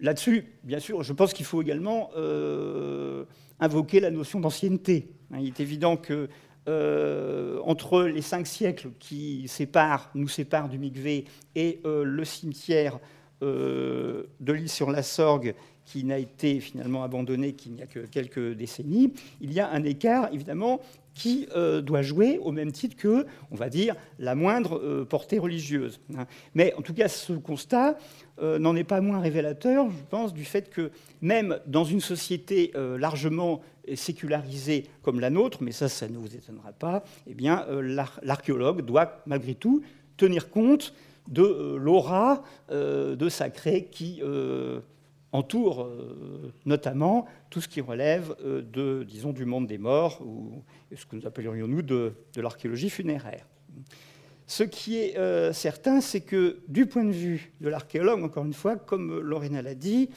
là-dessus, 0.00 0.44
bien 0.64 0.80
sûr, 0.80 1.02
je 1.02 1.14
pense 1.14 1.32
qu'il 1.32 1.46
faut 1.46 1.62
également 1.62 2.10
invoquer 3.58 4.00
la 4.00 4.10
notion 4.10 4.38
d'ancienneté. 4.38 5.08
Hein. 5.32 5.38
Il 5.40 5.46
est 5.46 5.60
évident 5.60 5.96
que 5.96 6.28
entre 6.66 8.02
les 8.02 8.22
cinq 8.22 8.46
siècles 8.46 8.90
qui 8.98 9.48
nous 10.14 10.28
séparent 10.28 10.68
du 10.68 10.78
Mikvé 10.78 11.24
et 11.54 11.80
le 11.84 12.24
cimetière 12.24 12.98
de 13.40 14.26
l'île 14.40 14.68
sur 14.68 14.90
la 14.90 15.02
Sorgue 15.02 15.54
qui 15.86 16.04
n'a 16.04 16.18
été 16.18 16.60
finalement 16.60 17.04
abandonné 17.04 17.52
qu'il 17.52 17.72
n'y 17.72 17.82
a 17.82 17.86
que 17.86 18.00
quelques 18.00 18.54
décennies, 18.54 19.12
il 19.40 19.52
y 19.52 19.60
a 19.60 19.70
un 19.70 19.84
écart 19.84 20.28
évidemment 20.32 20.80
qui 21.16 21.48
euh, 21.56 21.80
doit 21.80 22.02
jouer 22.02 22.38
au 22.42 22.52
même 22.52 22.70
titre 22.70 22.94
que, 22.94 23.26
on 23.50 23.56
va 23.56 23.70
dire, 23.70 23.96
la 24.18 24.34
moindre 24.34 24.78
euh, 24.78 25.04
portée 25.04 25.38
religieuse. 25.38 25.98
Hein. 26.16 26.26
Mais 26.54 26.74
en 26.74 26.82
tout 26.82 26.92
cas, 26.92 27.08
ce 27.08 27.32
constat 27.32 27.96
euh, 28.40 28.58
n'en 28.58 28.76
est 28.76 28.84
pas 28.84 29.00
moins 29.00 29.18
révélateur, 29.18 29.90
je 29.90 30.04
pense, 30.10 30.34
du 30.34 30.44
fait 30.44 30.68
que 30.68 30.90
même 31.22 31.58
dans 31.66 31.84
une 31.84 32.00
société 32.00 32.72
largement 32.98 33.62
sécularisée 33.94 34.84
comme 35.02 35.20
la 35.20 35.30
nôtre, 35.30 35.58
mais 35.62 35.72
ça, 35.72 35.88
ça 35.88 36.06
ne 36.08 36.18
vous 36.18 36.36
étonnera 36.36 36.72
pas, 36.72 37.02
eh 37.26 37.34
bien, 37.34 37.64
l'archéologue 38.22 38.82
doit 38.82 39.22
malgré 39.26 39.54
tout 39.54 39.82
tenir 40.18 40.50
compte 40.50 40.92
de 41.28 41.76
l'aura 41.78 42.42
de 42.70 43.28
sacré 43.28 43.88
qui 43.90 44.20
entoure 45.36 45.82
euh, 45.82 46.52
notamment 46.64 47.26
tout 47.50 47.60
ce 47.60 47.68
qui 47.68 47.80
relève 47.80 48.34
euh, 48.44 48.62
de, 48.62 49.04
disons, 49.04 49.32
du 49.32 49.44
monde 49.44 49.66
des 49.66 49.78
morts, 49.78 50.20
ou 50.22 50.64
ce 50.94 51.04
que 51.06 51.16
nous 51.16 51.26
appellerions 51.26 51.68
nous 51.68 51.82
de, 51.82 52.14
l'archéologie 52.36 52.90
funéraire. 52.90 53.46
Ce 54.46 54.62
qui 54.62 54.98
est 54.98 55.16
euh, 55.16 55.52
certain, 55.52 56.00
c'est 56.00 56.20
que 56.20 56.60
du 56.68 56.86
point 56.86 57.04
de 57.04 57.12
vue 57.12 57.52
de 57.60 57.68
l'archéologue, 57.68 58.22
encore 58.22 58.44
une 58.44 58.54
fois, 58.54 58.76
comme 58.76 59.20
Lorena 59.20 59.62
l'a 59.62 59.74
dit, 59.74 60.10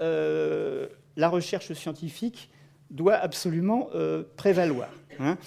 la 0.00 1.28
recherche 1.28 1.72
scientifique 1.72 2.50
doit 2.90 3.14
absolument 3.14 3.90
prévaloir. 4.36 4.90
Hein. 5.20 5.38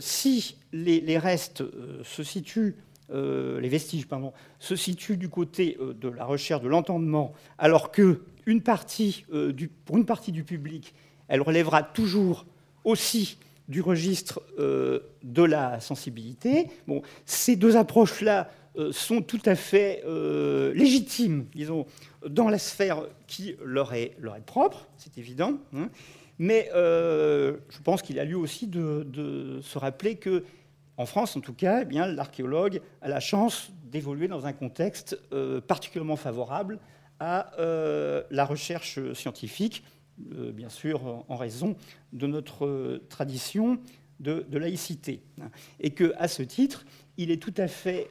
si 0.00 0.56
les 0.72 1.18
restes 1.18 1.62
se 2.02 2.22
situent 2.22 2.76
euh, 3.12 3.60
les 3.60 3.68
vestiges 3.68 4.06
pardon, 4.06 4.32
se 4.58 4.76
situent 4.76 5.16
du 5.16 5.28
côté 5.28 5.76
euh, 5.80 5.92
de 5.94 6.08
la 6.08 6.24
recherche 6.24 6.62
de 6.62 6.68
l'entendement, 6.68 7.32
alors 7.58 7.90
que 7.90 8.02
euh, 8.02 9.52
pour 9.84 9.96
une 9.96 10.06
partie 10.06 10.32
du 10.32 10.44
public, 10.44 10.94
elle 11.28 11.42
relèvera 11.42 11.82
toujours 11.82 12.46
aussi 12.84 13.38
du 13.68 13.80
registre 13.80 14.42
de 14.58 15.42
la 15.42 15.80
sensibilité. 15.80 16.68
Bon, 16.88 17.00
ces 17.24 17.54
deux 17.54 17.76
approches-là 17.76 18.50
sont 18.90 19.22
tout 19.22 19.40
à 19.46 19.54
fait 19.54 20.02
légitimes, 20.74 21.46
disons, 21.54 21.86
dans 22.28 22.48
la 22.48 22.58
sphère 22.58 23.04
qui 23.28 23.54
leur 23.64 23.94
est, 23.94 24.16
propre, 24.44 24.88
c'est 24.98 25.16
évident. 25.16 25.54
Hein. 25.74 25.88
mais 26.40 26.68
je 26.74 27.80
pense 27.84 28.02
qu'il 28.02 28.18
a 28.18 28.24
lieu 28.24 28.36
aussi 28.36 28.66
de 28.66 29.60
se 29.62 29.78
rappeler 29.78 30.16
que 30.16 30.42
en 31.02 31.06
France, 31.06 31.36
en 31.36 31.40
tout 31.40 31.52
cas, 31.52 31.82
eh 31.82 31.92
l'archéologue 31.92 32.80
a 33.00 33.08
la 33.08 33.18
chance 33.18 33.72
d'évoluer 33.90 34.28
dans 34.28 34.46
un 34.46 34.52
contexte 34.52 35.18
euh, 35.32 35.60
particulièrement 35.60 36.16
favorable 36.16 36.78
à 37.18 37.52
euh, 37.58 38.22
la 38.30 38.44
recherche 38.44 39.00
scientifique, 39.12 39.82
euh, 40.32 40.52
bien 40.52 40.68
sûr 40.68 41.24
en 41.28 41.36
raison 41.36 41.76
de 42.12 42.28
notre 42.28 43.02
tradition 43.08 43.80
de, 44.20 44.46
laïcité. 44.56 45.24
Et 45.80 45.90
qu'à 45.90 46.28
ce 46.28 46.44
titre, 46.44 46.84
il 47.16 47.32
est 47.32 47.42
tout 47.42 47.54
à 47.56 47.66
fait 47.66 48.08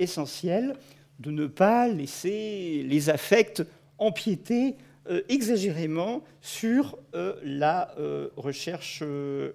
essentiel 0.00 0.74
de 1.20 1.30
ne 1.30 1.46
pas 1.46 1.86
laisser 1.86 2.84
les 2.84 3.08
affects 3.08 3.62
empiéter 3.98 4.76
euh, 5.10 5.22
exagérément 5.28 6.22
sur 6.40 6.96
euh, 7.16 7.34
la 7.42 7.92
euh, 7.98 8.28
recherche 8.36 9.02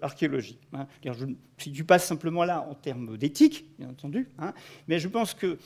archéologique. 0.02 0.60
Hein. 0.74 0.88
Je 1.06 1.26
ne 1.26 1.36
situe 1.58 1.86
pas 1.86 2.00
simplement 2.00 2.44
là 2.44 2.68
en 2.70 2.74
termes 2.74 3.18
d'éthique, 3.18 3.66
bien 3.80 3.88
entendu, 3.88 4.28
hein, 4.40 4.54
mais 4.90 5.00
je 5.00 5.08
pense 5.08 5.34
que 5.34 5.58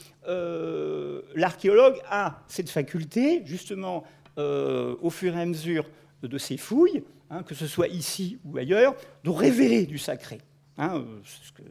l'archéologue 1.35 1.95
a 2.07 2.43
cette 2.47 2.69
faculté, 2.69 3.41
justement, 3.45 4.03
au 4.37 5.09
fur 5.09 5.35
et 5.35 5.41
à 5.41 5.45
mesure 5.47 5.89
de 6.21 6.37
ses 6.37 6.57
fouilles, 6.57 7.03
hein, 7.31 7.41
que 7.41 7.55
ce 7.55 7.65
soit 7.65 7.87
ici 7.87 8.37
ou 8.45 8.57
ailleurs, 8.57 8.95
de 9.23 9.31
révéler 9.31 9.87
du 9.87 9.97
sacré. 9.97 10.37
ce 10.77 11.51
que 11.53 11.63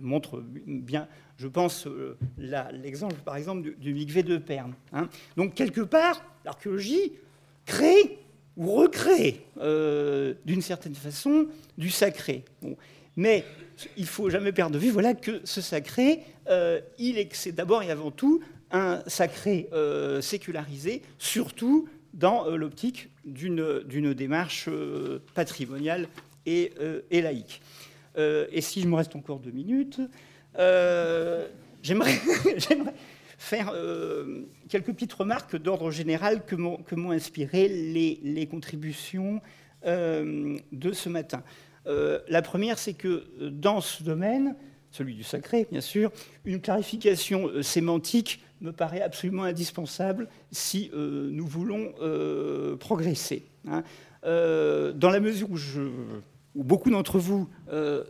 montre 0.00 0.40
bien, 0.66 1.08
je 1.36 1.48
pense, 1.48 1.88
l'exemple, 2.38 3.16
par 3.24 3.36
exemple, 3.36 3.74
du, 3.80 3.92
du 3.92 4.22
de 4.22 4.38
Perne. 4.38 4.74
Donc, 5.36 5.54
quelque 5.54 5.80
part, 5.80 6.22
l'archéologie 6.44 7.12
créer 7.66 8.18
ou 8.56 8.72
recréer, 8.72 9.44
euh, 9.60 10.34
d'une 10.46 10.62
certaine 10.62 10.94
façon, 10.94 11.46
du 11.76 11.90
sacré. 11.90 12.44
Mais 13.16 13.44
il 13.96 14.06
faut 14.06 14.30
jamais 14.30 14.52
perdre 14.52 14.74
de 14.74 14.78
vue 14.78 14.92
que 15.20 15.40
ce 15.44 15.60
sacré, 15.60 16.22
il 16.98 17.28
c'est 17.32 17.52
d'abord 17.52 17.82
et 17.82 17.90
avant 17.90 18.10
tout 18.10 18.40
un 18.70 19.02
sacré 19.06 19.68
sécularisé, 20.20 21.02
surtout 21.18 21.88
dans 22.14 22.48
l'optique 22.56 23.10
d'une 23.24 24.14
démarche 24.14 24.68
patrimoniale 25.34 26.08
et, 26.46 26.72
et 27.10 27.20
laïque. 27.20 27.60
et 28.16 28.60
si 28.60 28.80
je 28.80 28.86
me 28.86 28.96
reste 28.96 29.16
encore 29.16 29.40
deux 29.40 29.50
minutes, 29.50 30.00
j'aimerais 31.82 32.18
faire 33.38 33.70
euh, 33.74 34.42
quelques 34.68 34.92
petites 34.92 35.12
remarques 35.12 35.56
d'ordre 35.56 35.90
général 35.90 36.44
que 36.44 36.56
m'ont 36.56 37.10
inspiré 37.10 37.68
les, 37.68 38.46
contributions 38.46 39.40
euh, 39.84 40.56
de 40.72 40.92
ce 40.92 41.08
matin. 41.08 41.42
Euh, 41.86 42.20
la 42.28 42.42
première, 42.42 42.78
c'est 42.78 42.94
que 42.94 43.24
dans 43.50 43.80
ce 43.80 44.02
domaine, 44.02 44.56
celui 44.90 45.14
du 45.14 45.22
sacré, 45.22 45.66
bien 45.70 45.80
sûr, 45.80 46.10
une 46.44 46.60
clarification 46.60 47.62
sémantique 47.62 48.42
me 48.62 48.72
paraît 48.72 49.02
absolument 49.02 49.42
indispensable 49.42 50.28
si 50.50 50.90
nous 50.94 51.46
voulons 51.46 51.92
progresser. 52.80 53.44
Hein. 53.68 53.82
dans 54.22 55.10
la 55.10 55.20
mesure 55.20 55.50
où, 55.50 55.58
beaucoup 56.54 56.90
d'entre 56.90 57.18
vous 57.18 57.50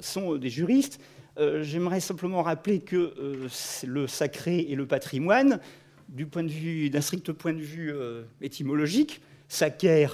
sont 0.01 0.37
des 0.37 0.51
juristes, 0.51 1.01
euh, 1.38 1.62
j'aimerais 1.62 2.01
simplement 2.01 2.42
rappeler 2.42 2.81
que 2.81 2.96
euh, 2.96 3.49
le 3.87 4.07
sacré 4.07 4.61
et 4.68 4.75
le 4.75 4.87
patrimoine, 4.87 5.61
du 6.09 6.25
point 6.25 6.42
de 6.42 6.49
vue, 6.49 6.88
d'un 6.88 7.03
strict 7.03 7.33
point 7.33 7.53
de 7.53 7.61
vue 7.61 7.92
euh, 7.92 8.22
étymologique, 8.40 9.20
sacer 9.49 10.07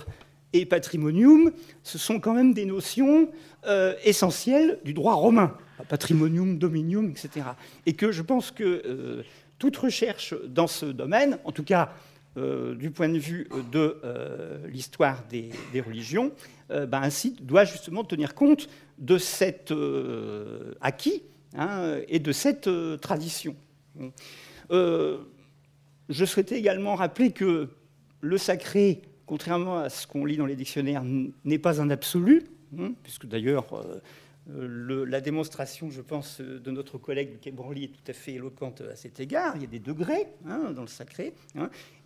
et 0.53 0.67
patrimonium, 0.67 1.53
ce 1.83 1.97
sont 1.97 2.19
quand 2.21 2.35
même 2.35 2.53
des 2.53 2.67
notions 2.67 3.31
essentielles 4.05 4.79
du 4.85 4.93
droit 4.93 5.15
romain, 5.15 5.57
patrimonium, 5.89 6.59
dominium, 6.59 7.09
etc. 7.09 7.47
Et 7.87 7.95
que 7.95 8.13
je 8.13 8.21
pense 8.21 8.51
que 8.51 9.25
toute 9.59 9.79
recherche 9.79 10.35
dans 10.47 10.67
ce 10.67 10.85
domaine, 10.85 11.39
en 11.45 11.53
tout 11.53 11.63
cas 11.63 11.95
du 12.37 12.91
point 12.91 13.09
de 13.09 13.19
vue 13.19 13.49
de 13.73 13.97
l'histoire 14.67 15.25
des, 15.31 15.53
religions, 15.81 16.33
ainsi 16.69 17.35
doit 17.41 17.65
justement 17.65 18.05
tenir 18.05 18.35
compte 18.35 18.69
de 18.99 19.19
cet 19.19 19.71
euh, 19.71 20.75
acquis 20.81 21.23
hein, 21.55 21.99
et 22.09 22.19
de 22.19 22.33
cette 22.33 22.69
euh, 22.69 22.97
tradition. 22.97 23.57
Euh, 24.71 25.19
je 26.09 26.25
souhaitais 26.25 26.59
également 26.59 26.95
rappeler 26.95 27.33
que 27.33 27.69
le 28.21 28.39
sacré, 28.39 29.03
contrairement 29.27 29.79
à 29.79 29.89
ce 29.89 30.07
qu'on 30.07 30.25
lit 30.25 30.37
dans 30.37 30.47
les 30.47 30.57
dictionnaires, 30.57 31.03
n'est 31.45 31.59
pas 31.59 31.81
un 31.81 31.91
absolu, 31.91 32.45
hein, 32.79 32.93
puisque 33.03 33.27
d'ailleurs 33.27 33.67
la 34.49 35.21
démonstration, 35.21 35.91
je 35.91 36.01
pense, 36.01 36.41
de 36.41 36.71
notre 36.71 36.99
collègue 36.99 37.39
Quai 37.41 37.51
est 37.51 37.89
tout 37.89 38.11
à 38.11 38.13
fait 38.13 38.33
éloquente 38.33 38.83
à 38.83 38.97
cet 38.97 39.21
égard. 39.21 39.55
Il 39.57 39.63
y 39.63 39.65
a 39.65 39.69
des 39.69 39.79
degrés 39.79 40.27
hein, 40.47 40.73
dans 40.75 40.83
le 40.83 40.89
sacré, 40.89 41.35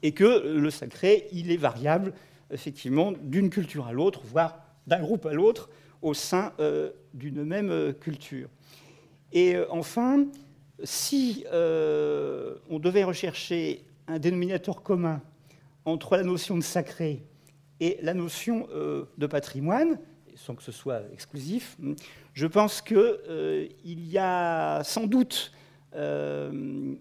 et 0.02 0.12
que 0.12 0.46
le 0.48 0.70
sacré, 0.70 1.28
il 1.32 1.50
est 1.50 1.56
variable, 1.56 2.12
effectivement, 2.50 3.12
d'une 3.12 3.50
culture 3.50 3.86
à 3.86 3.92
l'autre, 3.92 4.20
voire 4.24 4.60
d'un 4.86 5.00
groupe 5.00 5.26
à 5.26 5.32
l'autre, 5.32 5.70
au 6.02 6.14
sein 6.14 6.52
euh, 6.60 6.90
d'une 7.14 7.44
même 7.44 7.70
euh, 7.70 7.92
culture. 7.92 8.48
Et 9.32 9.56
euh, 9.56 9.66
enfin, 9.70 10.26
si 10.84 11.44
on 11.50 12.78
devait 12.78 13.04
rechercher 13.04 13.84
un 14.06 14.18
dénominateur 14.18 14.82
commun 14.82 15.22
entre 15.84 16.16
la 16.16 16.22
notion 16.22 16.56
de 16.56 16.62
sacré 16.62 17.24
et 17.80 17.98
la 18.02 18.12
notion 18.12 18.68
de 19.16 19.26
patrimoine, 19.26 19.98
sans 20.34 20.54
que 20.54 20.62
ce 20.62 20.72
soit 20.72 21.00
exclusif, 21.14 21.78
je 22.34 22.46
pense 22.46 22.82
qu'il 22.82 23.70
y 23.86 24.18
a 24.18 24.84
sans 24.84 25.06
doute 25.06 25.50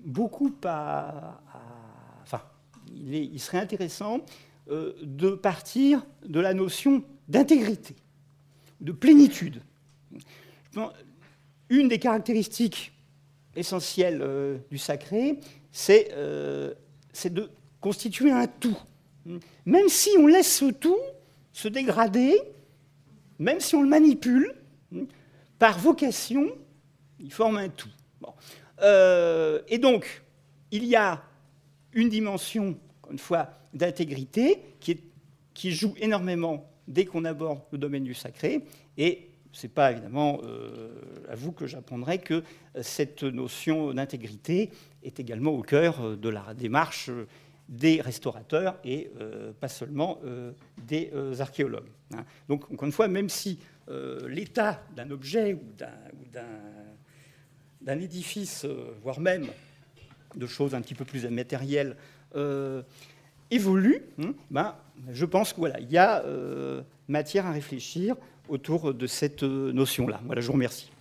beaucoup 0.06 0.56
à, 0.64 1.42
enfin, 2.24 2.44
il, 2.96 3.38
serait 3.42 3.60
intéressant 3.60 4.22
de 4.70 5.32
partir 5.32 6.06
de 6.26 6.40
la 6.40 6.54
notion 6.54 7.04
d'intégrité 7.28 7.98
de 8.82 8.92
plénitude. 8.92 9.62
Une 11.70 11.88
des 11.88 12.00
caractéristiques 12.00 12.92
essentielles 13.56 14.22
euh, 14.22 14.58
du 14.70 14.78
sacré, 14.78 15.40
euh, 15.90 16.74
c'est 17.14 17.34
de 17.34 17.50
constituer 17.80 18.32
un 18.32 18.48
tout. 18.48 18.78
Même 19.66 19.90
si 19.90 20.10
on 20.20 20.28
laisse 20.28 20.58
ce 20.58 20.66
tout 20.66 21.00
se 21.52 21.68
dégrader, 21.68 22.38
même 23.40 23.60
si 23.60 23.76
on 23.76 23.82
le 23.82 23.88
manipule, 23.88 24.54
par 25.58 25.80
vocation, 25.80 26.50
il 27.20 27.32
forme 27.32 27.58
un 27.58 27.70
tout. 27.70 27.90
Euh, 28.82 29.62
et 29.68 29.78
donc, 29.78 30.24
il 30.72 30.86
y 30.86 30.96
a 30.96 31.24
une 31.94 32.10
dimension, 32.10 32.78
une 33.10 33.20
fois, 33.20 33.50
d'intégrité 33.74 34.62
qui 34.80 35.72
joue 35.72 35.96
énormément 35.98 36.70
dès 36.88 37.06
qu'on 37.06 37.26
aborde 37.26 37.60
le 37.72 37.78
domaine 37.78 38.04
du 38.04 38.14
sacré. 38.14 38.64
Et 38.98 39.30
ce 39.56 39.66
n'est 39.66 39.74
pas 39.74 39.92
évidemment 39.94 40.42
euh, 40.44 40.90
à 41.30 41.36
vous 41.36 41.54
que 41.54 41.66
j'apprendrai 41.66 42.20
que 42.20 42.44
cette 42.82 43.24
notion 43.24 43.94
d'intégrité 43.94 44.70
est 45.02 45.20
également 45.20 45.52
au 45.52 45.62
cœur 45.62 46.02
euh, 46.02 46.16
de 46.18 46.28
la 46.28 46.54
démarche 46.54 47.10
des 47.70 48.02
restaurateurs 48.02 48.78
et 48.84 49.10
euh, 49.20 49.54
pas 49.54 49.70
seulement 49.70 50.20
des 50.86 51.12
archéologues. 51.40 51.90
Hein. 52.14 52.24
Donc, 52.48 52.70
encore 52.72 52.86
une 52.86 52.92
fois, 52.92 53.08
même 53.08 53.30
si 53.30 53.58
l'état 54.28 54.84
d'un 54.96 55.10
objet 55.10 55.54
ou 55.54 55.64
d'un 57.82 58.00
édifice, 58.00 58.68
voire 59.02 59.20
même 59.20 59.48
de 60.36 60.46
choses 60.46 60.76
un 60.76 60.82
petit 60.82 60.94
peu 60.94 61.06
plus 61.06 61.28
matérielles, 61.28 61.96
évolue, 63.50 64.04
hein, 64.20 64.34
ben, 64.52 64.76
je 65.12 65.26
pense 65.26 65.54
qu'il 65.54 65.88
y 65.90 65.98
a 65.98 66.24
euh, 66.24 66.82
matière 67.08 67.46
à 67.46 67.52
réfléchir 67.52 68.16
autour 68.48 68.94
de 68.94 69.08
cette 69.08 69.44
euh, 69.44 69.72
notion-là. 69.72 70.22
Voilà, 70.26 70.42
je 70.42 70.48
vous 70.48 70.54
remercie. 70.54 70.92